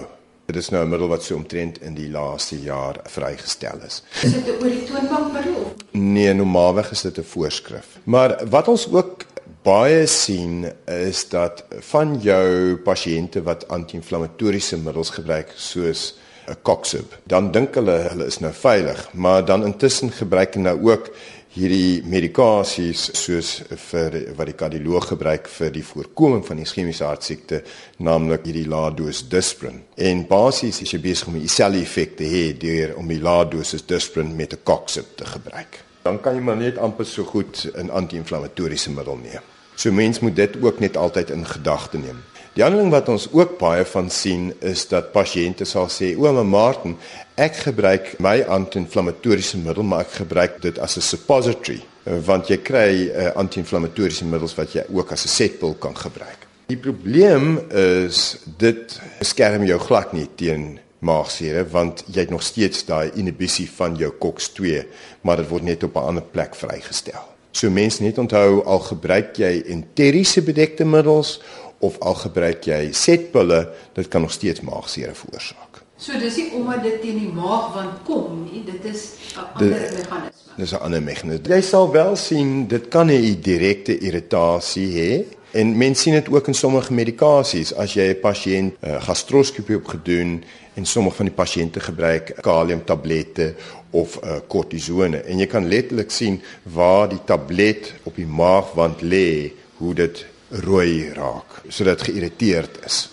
Dit 0.46 0.56
is 0.56 0.68
nou 0.74 0.82
'n 0.84 0.88
middel 0.88 1.08
wat 1.08 1.22
so 1.22 1.36
omtrent 1.36 1.78
in 1.82 1.94
die 1.94 2.10
laaste 2.10 2.58
jaar 2.60 2.98
vrygestel 3.04 3.78
is. 3.86 4.02
Is 4.22 4.32
dit 4.32 4.46
'n 4.46 4.50
oor 4.50 4.70
die 4.70 4.84
toonbankmiddel? 4.84 5.74
Nee, 5.90 6.34
normaalweg 6.34 6.90
is 6.90 7.00
dit 7.00 7.18
'n 7.18 7.22
voorskrif. 7.22 7.86
Maar 8.04 8.48
wat 8.50 8.68
ons 8.68 8.92
ook 8.92 9.24
baie 9.62 10.06
sien 10.06 10.72
is 10.84 11.28
dat 11.28 11.64
van 11.78 12.18
jou 12.20 12.76
pasiënte 12.76 13.42
wat 13.42 13.68
anti-inflammatoriese 13.68 14.76
middels 14.76 15.10
gebruik 15.10 15.52
soos 15.54 16.14
'n 16.48 16.56
Coxib, 16.62 17.18
dan 17.26 17.50
dink 17.50 17.74
hulle 17.74 17.96
hulle 18.10 18.26
is 18.26 18.38
nou 18.38 18.52
veilig, 18.52 19.08
maar 19.12 19.44
dan 19.44 19.64
intussen 19.64 20.10
gebruik 20.10 20.54
hulle 20.54 20.68
nou 20.68 20.90
ook 20.90 21.10
hierdie 21.56 22.02
medikasies 22.04 23.06
soos 23.16 23.50
vir 23.88 24.16
wat 24.36 24.50
die 24.50 24.56
kardioloog 24.60 25.08
gebruik 25.14 25.48
vir 25.48 25.72
die 25.72 25.84
voorkoming 25.84 26.44
van 26.44 26.60
iskemiese 26.60 27.06
hartsiekte, 27.08 27.62
naamlik 28.04 28.44
hierdie 28.44 28.66
lae 28.68 28.92
dosis 28.96 29.24
Disprin. 29.32 29.80
En 29.96 30.26
basies 30.28 30.82
is 30.84 30.92
jy 30.92 31.00
besig 31.00 31.32
om 31.32 31.38
dieselfde 31.40 31.80
effek 31.80 32.16
te 32.20 32.28
hê 32.28 32.44
deur 32.60 32.96
om 33.00 33.08
die 33.08 33.22
lae 33.24 33.48
dosis 33.48 33.86
Disprin 33.88 34.36
met 34.36 34.52
'n 34.52 34.62
Coxib 34.64 35.16
te 35.16 35.24
gebruik. 35.24 35.80
Dan 36.02 36.20
kan 36.20 36.34
jy 36.34 36.40
maar 36.40 36.56
net 36.56 36.78
amper 36.78 37.06
so 37.06 37.24
goed 37.24 37.66
'n 37.74 37.90
anti-inflammatoriese 37.90 38.90
middel 38.90 39.16
neem. 39.16 39.42
So 39.74 39.92
mens 39.92 40.20
moet 40.20 40.36
dit 40.36 40.62
ook 40.62 40.80
net 40.80 40.96
altyd 40.96 41.30
in 41.30 41.46
gedagte 41.46 41.98
neem. 41.98 42.22
Die 42.56 42.64
ander 42.64 42.80
ding 42.80 42.88
wat 42.88 43.10
ons 43.12 43.26
ook 43.36 43.58
baie 43.60 43.84
van 43.84 44.06
sien 44.08 44.46
is 44.64 44.86
dat 44.88 45.10
pasiënte 45.12 45.66
sal 45.68 45.90
sê, 45.92 46.14
"O, 46.16 46.32
my 46.32 46.42
Martin, 46.42 46.96
ek 47.36 47.56
gebruik 47.56 48.14
my 48.18 48.40
anti-inflammatoriese 48.48 49.58
middel, 49.58 49.82
maar 49.82 50.00
ek 50.00 50.12
gebruik 50.24 50.62
dit 50.62 50.78
as 50.78 50.96
'n 50.96 51.00
suppository, 51.00 51.82
want 52.04 52.48
jy 52.48 52.56
kry 52.56 53.10
uh, 53.10 53.30
anti-inflammatoriese 53.36 54.24
middels 54.24 54.54
wat 54.54 54.72
jy 54.72 54.84
ook 54.88 55.12
as 55.12 55.24
'n 55.24 55.28
setpil 55.28 55.74
kan 55.74 55.96
gebruik." 55.96 56.46
Die 56.66 56.76
probleem 56.76 57.60
is 57.70 58.38
dit 58.56 59.00
beskerm 59.18 59.64
jou 59.64 59.78
glad 59.78 60.12
nie 60.12 60.28
teen 60.34 60.78
maagsere 60.98 61.68
want 61.68 62.04
jy 62.06 62.20
het 62.20 62.30
nog 62.30 62.42
steeds 62.42 62.84
daai 62.84 63.10
inhibisie 63.14 63.70
van 63.70 63.96
jou 63.96 64.12
COX-2, 64.18 64.86
maar 65.20 65.36
dit 65.36 65.48
word 65.48 65.62
net 65.62 65.82
op 65.82 65.94
'n 65.96 66.06
ander 66.08 66.22
plek 66.22 66.54
vrygestel. 66.54 67.36
So 67.56 67.70
mense 67.70 68.02
net 68.02 68.18
onthou 68.18 68.64
al 68.64 68.78
gebruik 68.78 69.36
jy 69.36 69.62
enteriese 69.72 70.42
bedekte 70.42 70.84
middels 70.84 71.40
of 71.86 71.98
al 72.00 72.18
gebruik 72.26 72.68
jy 72.68 72.82
setpille, 72.92 73.62
dit 73.96 74.08
kan 74.12 74.26
nog 74.26 74.34
steeds 74.34 74.64
maagsere 74.66 75.14
veroorsaak. 75.14 75.82
So 75.96 76.18
dis 76.20 76.36
nie 76.36 76.50
omdat 76.58 76.82
dit 76.84 76.98
teen 77.00 77.22
die 77.22 77.32
maagwand 77.32 78.02
kom 78.04 78.42
nie, 78.44 78.60
dit 78.66 78.84
is 78.84 79.16
'n 79.32 79.46
ander 79.54 79.70
meganisme. 79.70 80.56
Dis 80.56 80.72
'n 80.72 80.82
ander 80.84 81.02
meganisme. 81.02 81.54
Jy 81.54 81.60
sal 81.60 81.90
wel 81.92 82.16
sien 82.16 82.66
dit 82.68 82.88
kan 82.88 83.10
'n 83.10 83.40
direkte 83.40 83.98
irritasie 83.98 84.90
hê. 85.00 85.24
En 85.52 85.76
mense 85.76 86.02
sien 86.02 86.12
dit 86.12 86.28
ook 86.28 86.46
in 86.46 86.54
sommige 86.54 86.92
medikasies 86.92 87.74
as 87.74 87.94
jy 87.94 88.12
'n 88.12 88.20
pasiënt 88.20 88.74
uh, 88.80 89.02
gastroskopie 89.02 89.76
opgedoen 89.76 90.44
en 90.74 90.84
sommige 90.84 91.16
van 91.16 91.26
die 91.26 91.34
pasiënte 91.34 91.80
gebruik 91.80 92.34
kaliumtablette 92.40 93.54
of 93.90 94.18
uh, 94.24 94.36
kortisone 94.46 95.22
en 95.24 95.38
jy 95.38 95.46
kan 95.46 95.68
letterlik 95.68 96.10
sien 96.10 96.42
waar 96.62 97.08
die 97.08 97.24
tablet 97.24 97.94
op 98.02 98.16
die 98.16 98.26
maagwand 98.26 99.00
lê 99.00 99.52
hoe 99.78 99.94
dit 99.94 100.26
rooi 100.50 101.12
raak 101.12 101.62
sodat 101.68 102.02
geïrriteerd 102.02 102.84
is. 102.86 103.06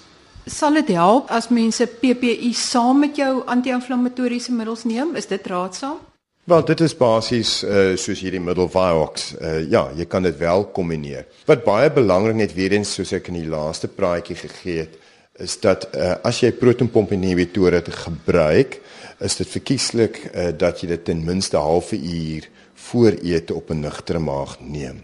Sal 0.45 0.75
dit 0.75 0.89
help 0.97 1.29
as 1.31 1.47
mense 1.49 1.85
PPI 1.87 2.51
saam 2.53 2.99
met 2.99 3.15
jou 3.15 3.43
anti-inflammatoriese 3.47 4.51
middels 4.51 4.83
neem? 4.83 5.15
Is 5.15 5.29
dit 5.31 5.45
raadsaam? 5.47 6.01
Wel, 6.43 6.65
dit 6.67 6.81
is 6.83 6.95
basies 6.99 7.51
uh, 7.63 7.93
soos 7.95 8.19
hierdie 8.19 8.41
middel 8.43 8.67
Vioxx. 8.67 9.29
Uh, 9.39 9.61
ja, 9.71 9.85
jy 9.95 10.03
kan 10.11 10.25
dit 10.27 10.35
wel 10.41 10.65
kombineer. 10.75 11.29
Wat 11.47 11.63
baie 11.63 11.87
belangrik 11.95 12.35
net 12.35 12.55
weer 12.57 12.75
eens 12.75 12.91
soos 12.97 13.13
ek 13.15 13.29
in 13.31 13.39
die 13.39 13.47
laaste 13.47 13.87
praatjie 13.87 14.35
gegee 14.41 14.81
het, 14.81 14.97
is 15.39 15.55
dat 15.63 15.87
uh, 15.95 16.17
as 16.27 16.41
jy 16.43 16.51
protonpomp 16.59 17.15
inhibitore 17.15 17.79
gebruik, 17.87 18.81
is 19.23 19.39
dit 19.39 19.47
verkieslik 19.47 20.19
uh, 20.33 20.51
dat 20.51 20.83
jy 20.83 20.91
dit 20.91 21.05
ten 21.07 21.23
minste 21.23 21.55
'n 21.55 21.63
halfe 21.63 21.95
uur 21.95 22.49
voor 22.91 23.15
ete 23.23 23.55
op 23.55 23.71
'n 23.71 23.79
nugtere 23.79 24.19
maag 24.19 24.59
neem 24.59 24.99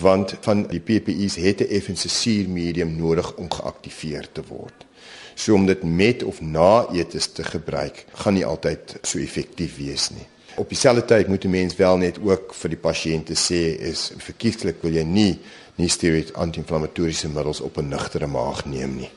want 0.00 0.34
van 0.40 0.66
die 0.70 0.80
PPI's 0.80 1.36
het 1.36 1.60
'n 1.60 1.70
effense 1.70 2.08
suurmedium 2.08 2.96
nodig 2.96 3.34
om 3.36 3.50
geaktiveer 3.50 4.28
te 4.32 4.42
word. 4.48 4.86
So 5.34 5.54
om 5.54 5.66
dit 5.66 5.82
met 5.82 6.22
of 6.22 6.40
na 6.40 6.86
etes 6.92 7.26
te 7.26 7.44
gebruik, 7.44 8.04
gaan 8.12 8.34
nie 8.34 8.46
altyd 8.46 8.98
so 9.02 9.18
effektief 9.18 9.76
wees 9.76 10.10
nie. 10.10 10.26
Op 10.56 10.68
dieselfde 10.68 11.04
tyd 11.04 11.28
moet 11.28 11.44
'n 11.44 11.50
mens 11.50 11.76
wel 11.76 11.96
net 11.96 12.18
ook 12.22 12.54
vir 12.54 12.68
die 12.68 12.78
pasiënte 12.78 13.34
sê 13.34 13.80
is 13.80 14.12
verkieslik 14.16 14.82
wil 14.82 14.92
jy 14.92 15.04
nie 15.04 15.38
nie 15.74 15.88
steroid 15.88 16.34
anti-inflammatoriese 16.34 17.28
middels 17.28 17.60
op 17.60 17.78
'n 17.78 17.88
nugtere 17.88 18.26
maag 18.26 18.64
neem 18.64 18.96
nie, 18.96 19.10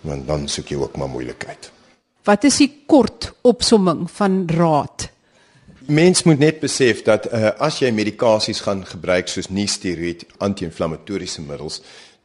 want 0.00 0.26
dan 0.26 0.48
soek 0.48 0.68
jy 0.68 0.76
ook 0.76 0.96
maar 0.96 1.08
moeilikheid. 1.08 1.70
Wat 2.24 2.44
is 2.44 2.56
die 2.56 2.82
kort 2.86 3.32
opsomming 3.42 4.10
van 4.10 4.44
raad 4.46 5.09
Mens 5.86 6.22
moet 6.22 6.38
net 6.38 6.60
besef 6.60 7.02
dat 7.02 7.32
uh, 7.32 7.50
as 7.58 7.78
jy 7.80 7.88
medikasies 7.94 8.60
gaan 8.60 8.84
gebruik 8.86 9.28
soos 9.28 9.48
nie-steroïd 9.48 10.26
anti-inflammatoriese 10.38 11.42
middels 11.42 11.80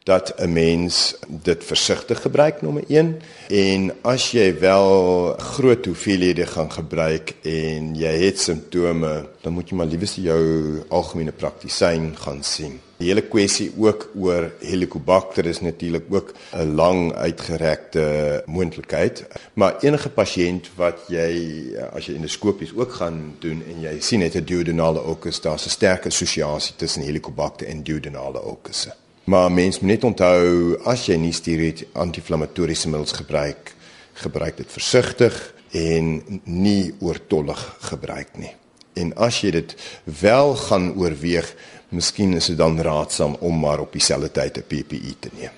dat 0.05 0.33
'n 0.37 0.53
mens 0.53 1.15
dit 1.27 1.63
versigtig 1.63 2.21
gebruik 2.21 2.61
nommer 2.61 2.83
1 2.87 3.21
en 3.49 3.91
as 4.01 4.31
jy 4.31 4.59
wel 4.59 5.33
groot 5.37 5.85
hoeveelhede 5.85 6.45
gaan 6.45 6.71
gebruik 6.71 7.33
en 7.41 7.95
jy 7.95 8.13
het 8.25 8.39
simptome 8.39 9.29
dan 9.41 9.53
moet 9.53 9.69
jy 9.69 9.75
maar 9.75 9.89
liewes 9.89 10.15
jou 10.15 10.83
algemene 10.89 11.31
praktisyn 11.31 12.13
gaan 12.17 12.43
sien. 12.43 12.84
Die 12.97 13.09
hele 13.09 13.25
kwessie 13.27 13.71
ook 13.75 14.05
oor 14.15 14.51
Helicobacter 14.61 15.45
is 15.45 15.59
natuurlik 15.59 16.05
ook 16.09 16.33
'n 16.53 16.75
lang 16.75 17.13
uitgerekte 17.13 18.43
moontlikheid, 18.45 19.25
maar 19.53 19.75
enige 19.81 20.09
pasiënt 20.09 20.69
wat 20.75 20.99
jy 21.07 21.75
as 21.91 22.05
jy 22.05 22.15
endoskopies 22.15 22.71
ook 22.75 22.91
gaan 22.91 23.35
doen 23.39 23.63
en 23.67 23.81
jy 23.81 23.99
sien 23.99 24.21
het 24.21 24.35
'n 24.35 24.45
duodenale 24.45 25.03
okus, 25.03 25.41
daar's 25.41 25.65
'n 25.65 25.69
sterk 25.69 26.05
assosiasie 26.05 26.75
tussen 26.75 27.03
Helicobacter 27.03 27.67
en 27.67 27.83
duodenale 27.83 28.43
okusse. 28.43 28.93
Maar 29.23 29.51
mens 29.51 29.79
moet 29.79 29.89
net 29.89 30.03
onthou 30.03 30.77
as 30.83 31.05
jy 31.05 31.15
nie 31.15 31.33
steroïd 31.33 31.85
anti-inflammatoriese 31.91 32.89
middels 32.89 33.11
gebruik, 33.11 33.73
gebruik 34.13 34.57
dit 34.57 34.71
versigtig 34.71 35.53
en 35.71 36.23
nie 36.43 36.93
oortollig 36.99 37.75
gebruik 37.79 38.37
nie. 38.37 38.55
En 38.95 39.11
as 39.15 39.41
jy 39.43 39.51
dit 39.51 39.75
wel 40.21 40.55
gaan 40.55 40.93
oorweeg, 40.95 41.55
miskien 41.89 42.33
is 42.33 42.47
dit 42.51 42.57
dan 42.57 42.79
raadsaam 42.79 43.35
om 43.39 43.59
maar 43.59 43.83
op 43.83 43.91
dieselfde 43.91 44.31
tyd 44.31 44.57
'n 44.57 44.67
PPI 44.67 45.15
te 45.19 45.29
neem. 45.39 45.51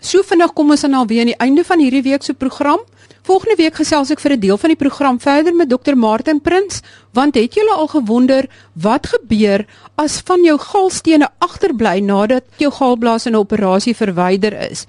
So 0.00 0.22
vinnig 0.24 0.52
kom 0.56 0.70
ons 0.70 0.80
dan 0.80 0.94
alweer 0.94 1.20
aan 1.20 1.32
die 1.34 1.42
einde 1.44 1.64
van 1.64 1.78
hierdie 1.78 2.02
week 2.02 2.22
se 2.22 2.34
program. 2.34 2.80
Volgende 3.22 3.56
week 3.56 3.74
gesels 3.76 4.10
ek 4.10 4.20
vir 4.20 4.32
'n 4.32 4.40
deel 4.40 4.56
van 4.56 4.72
die 4.72 4.80
program 4.80 5.20
verder 5.20 5.54
met 5.54 5.68
Dr. 5.68 5.94
Martin 5.94 6.40
Prins, 6.40 6.80
want 7.12 7.34
het 7.34 7.54
julle 7.54 7.74
al 7.74 7.86
gewonder 7.86 8.48
wat 8.72 9.06
gebeur 9.06 9.66
as 9.96 10.20
van 10.24 10.42
jou 10.44 10.58
galstene 10.58 11.28
agterbly 11.38 12.00
nadat 12.00 12.44
jou 12.56 12.72
galblaas 12.72 13.26
in 13.26 13.32
'n 13.32 13.36
operasie 13.36 13.94
verwyder 13.94 14.70
is? 14.70 14.86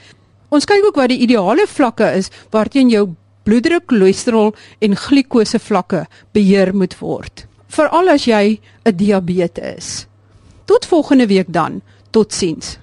Ons 0.50 0.66
kyk 0.66 0.86
ook 0.86 0.96
wat 0.96 1.10
die 1.10 1.20
ideale 1.20 1.68
vlakke 1.68 2.16
is 2.16 2.30
waarteen 2.50 2.90
jou 2.90 3.10
bloeddruk, 3.44 3.84
cholesterol 3.88 4.56
en 4.80 4.96
glikose 4.96 5.60
vlakke 5.60 6.08
beheer 6.32 6.76
moet 6.76 7.00
word. 7.00 7.51
Veral 7.72 8.10
as 8.12 8.26
jy 8.28 8.60
'n 8.84 8.96
diabetes 8.96 9.76
is. 9.78 10.08
Tot 10.66 10.86
volgende 10.86 11.28
week 11.28 11.48
dan. 11.48 11.82
Totsiens. 12.12 12.78